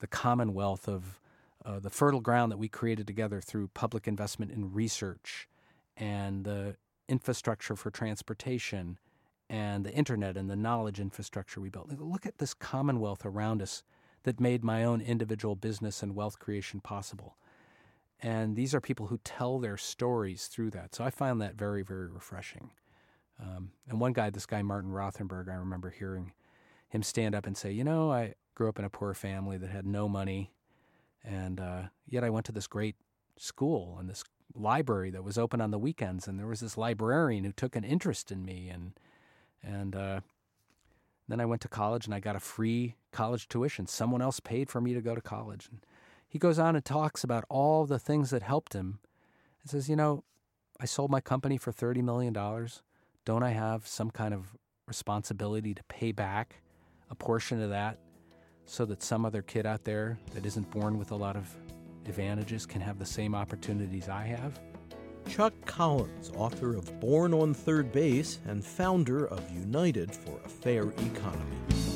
the 0.00 0.06
commonwealth 0.06 0.88
of 0.88 1.20
uh, 1.68 1.78
the 1.78 1.90
fertile 1.90 2.20
ground 2.20 2.50
that 2.50 2.56
we 2.56 2.68
created 2.68 3.06
together 3.06 3.42
through 3.42 3.68
public 3.68 4.08
investment 4.08 4.50
in 4.50 4.72
research 4.72 5.46
and 5.98 6.44
the 6.44 6.76
infrastructure 7.08 7.76
for 7.76 7.90
transportation 7.90 8.98
and 9.50 9.84
the 9.84 9.92
internet 9.92 10.36
and 10.36 10.48
the 10.48 10.56
knowledge 10.56 10.98
infrastructure 10.98 11.60
we 11.60 11.68
built. 11.68 11.90
Look 11.90 12.24
at 12.24 12.38
this 12.38 12.54
commonwealth 12.54 13.26
around 13.26 13.60
us 13.60 13.82
that 14.22 14.40
made 14.40 14.64
my 14.64 14.82
own 14.82 15.02
individual 15.02 15.56
business 15.56 16.02
and 16.02 16.14
wealth 16.14 16.38
creation 16.38 16.80
possible. 16.80 17.36
And 18.20 18.56
these 18.56 18.74
are 18.74 18.80
people 18.80 19.08
who 19.08 19.18
tell 19.18 19.58
their 19.58 19.76
stories 19.76 20.46
through 20.46 20.70
that. 20.70 20.94
So 20.94 21.04
I 21.04 21.10
find 21.10 21.40
that 21.42 21.54
very, 21.54 21.82
very 21.82 22.08
refreshing. 22.08 22.70
Um, 23.40 23.72
and 23.88 24.00
one 24.00 24.14
guy, 24.14 24.30
this 24.30 24.46
guy 24.46 24.62
Martin 24.62 24.90
Rothenberg, 24.90 25.50
I 25.50 25.54
remember 25.54 25.90
hearing 25.90 26.32
him 26.88 27.02
stand 27.02 27.34
up 27.34 27.46
and 27.46 27.56
say, 27.56 27.70
"You 27.70 27.84
know, 27.84 28.10
I 28.10 28.34
grew 28.54 28.68
up 28.68 28.78
in 28.78 28.84
a 28.84 28.90
poor 28.90 29.14
family 29.14 29.58
that 29.58 29.70
had 29.70 29.86
no 29.86 30.08
money, 30.08 30.52
and 31.28 31.60
uh, 31.60 31.82
yet 32.08 32.24
I 32.24 32.30
went 32.30 32.46
to 32.46 32.52
this 32.52 32.66
great 32.66 32.96
school 33.36 33.96
and 34.00 34.08
this 34.08 34.24
library 34.54 35.10
that 35.10 35.22
was 35.22 35.38
open 35.38 35.60
on 35.60 35.70
the 35.70 35.78
weekends, 35.78 36.26
and 36.26 36.38
there 36.38 36.46
was 36.46 36.60
this 36.60 36.78
librarian 36.78 37.44
who 37.44 37.52
took 37.52 37.76
an 37.76 37.84
interest 37.84 38.32
in 38.32 38.44
me, 38.44 38.68
and 38.68 38.92
and 39.62 39.94
uh, 39.94 40.20
then 41.28 41.40
I 41.40 41.44
went 41.44 41.60
to 41.62 41.68
college 41.68 42.06
and 42.06 42.14
I 42.14 42.20
got 42.20 42.36
a 42.36 42.40
free 42.40 42.96
college 43.12 43.48
tuition. 43.48 43.86
Someone 43.86 44.22
else 44.22 44.40
paid 44.40 44.70
for 44.70 44.80
me 44.80 44.94
to 44.94 45.00
go 45.00 45.14
to 45.14 45.20
college." 45.20 45.68
And 45.70 45.84
he 46.26 46.38
goes 46.38 46.58
on 46.58 46.76
and 46.76 46.84
talks 46.84 47.22
about 47.24 47.44
all 47.48 47.84
the 47.84 47.98
things 47.98 48.30
that 48.30 48.42
helped 48.42 48.72
him, 48.72 49.00
and 49.62 49.70
says, 49.70 49.88
"You 49.90 49.96
know, 49.96 50.24
I 50.80 50.86
sold 50.86 51.10
my 51.10 51.20
company 51.20 51.58
for 51.58 51.72
thirty 51.72 52.02
million 52.02 52.32
dollars." 52.32 52.82
don't 53.28 53.42
I 53.42 53.50
have 53.50 53.86
some 53.86 54.10
kind 54.10 54.32
of 54.32 54.56
responsibility 54.86 55.74
to 55.74 55.82
pay 55.84 56.12
back 56.12 56.62
a 57.10 57.14
portion 57.14 57.60
of 57.60 57.68
that 57.68 57.98
so 58.68 58.84
that 58.84 59.02
some 59.02 59.24
other 59.24 59.42
kid 59.42 59.64
out 59.66 59.82
there 59.82 60.18
that 60.34 60.44
isn't 60.44 60.70
born 60.70 60.98
with 60.98 61.10
a 61.10 61.16
lot 61.16 61.36
of 61.36 61.48
advantages 62.06 62.66
can 62.66 62.80
have 62.80 62.98
the 62.98 63.06
same 63.06 63.34
opportunities 63.34 64.08
I 64.08 64.24
have? 64.24 64.60
Chuck 65.28 65.54
Collins, 65.64 66.30
author 66.36 66.76
of 66.76 67.00
Born 67.00 67.34
on 67.34 67.54
Third 67.54 67.92
Base 67.92 68.38
and 68.46 68.64
founder 68.64 69.26
of 69.26 69.42
United 69.50 70.14
for 70.14 70.38
a 70.44 70.48
Fair 70.48 70.90
Economy. 70.90 71.87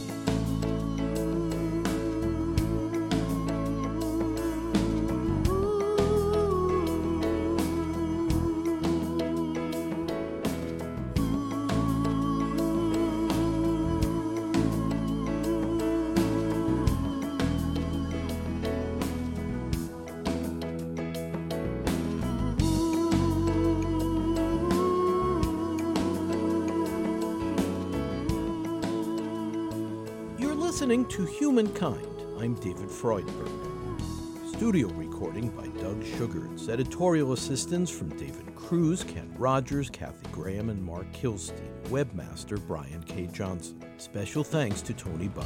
Humankind. 31.53 32.07
I'm 32.41 32.55
David 32.55 32.89
Freudberg. 32.89 33.51
Studio 34.57 34.89
recording 34.89 35.51
by 35.51 35.67
Doug 35.83 36.03
Sugars. 36.03 36.71
Editorial 36.71 37.35
assistance 37.35 37.91
from 37.91 38.09
David 38.17 38.57
Cruz, 38.57 39.05
Ken 39.05 39.31
Rogers, 39.37 39.91
Kathy 39.91 40.27
Graham, 40.33 40.71
and 40.71 40.83
Mark 40.83 41.13
Kilstein. 41.13 41.71
Webmaster 41.89 42.59
Brian 42.67 43.03
K. 43.03 43.27
Johnson. 43.27 43.85
Special 43.99 44.43
thanks 44.43 44.81
to 44.81 44.95
Tony 44.95 45.29
Buck. 45.29 45.45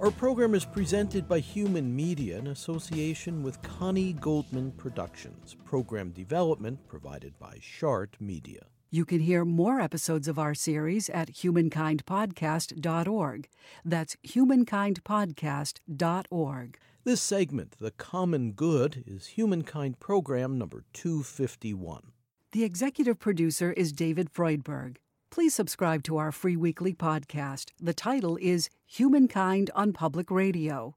Our 0.00 0.10
program 0.10 0.56
is 0.56 0.64
presented 0.64 1.28
by 1.28 1.38
Human 1.38 1.94
Media 1.94 2.38
in 2.38 2.48
association 2.48 3.44
with 3.44 3.62
Connie 3.62 4.14
Goldman 4.14 4.72
Productions. 4.72 5.54
Program 5.64 6.10
development 6.10 6.88
provided 6.88 7.38
by 7.38 7.56
Shart 7.60 8.16
Media. 8.18 8.64
You 8.94 9.06
can 9.06 9.20
hear 9.20 9.46
more 9.46 9.80
episodes 9.80 10.28
of 10.28 10.38
our 10.38 10.52
series 10.52 11.08
at 11.08 11.32
humankindpodcast.org. 11.32 13.48
That's 13.86 14.16
humankindpodcast.org. 14.16 16.78
This 17.04 17.22
segment, 17.22 17.76
The 17.80 17.90
Common 17.92 18.52
Good, 18.52 19.02
is 19.06 19.28
Humankind 19.28 19.98
Program 19.98 20.58
number 20.58 20.84
251. 20.92 22.12
The 22.52 22.64
executive 22.64 23.18
producer 23.18 23.72
is 23.72 23.94
David 23.94 24.30
Freudberg. 24.30 24.98
Please 25.30 25.54
subscribe 25.54 26.02
to 26.02 26.18
our 26.18 26.30
free 26.30 26.56
weekly 26.56 26.92
podcast. 26.92 27.70
The 27.80 27.94
title 27.94 28.36
is 28.42 28.68
Humankind 28.84 29.70
on 29.74 29.94
Public 29.94 30.30
Radio. 30.30 30.96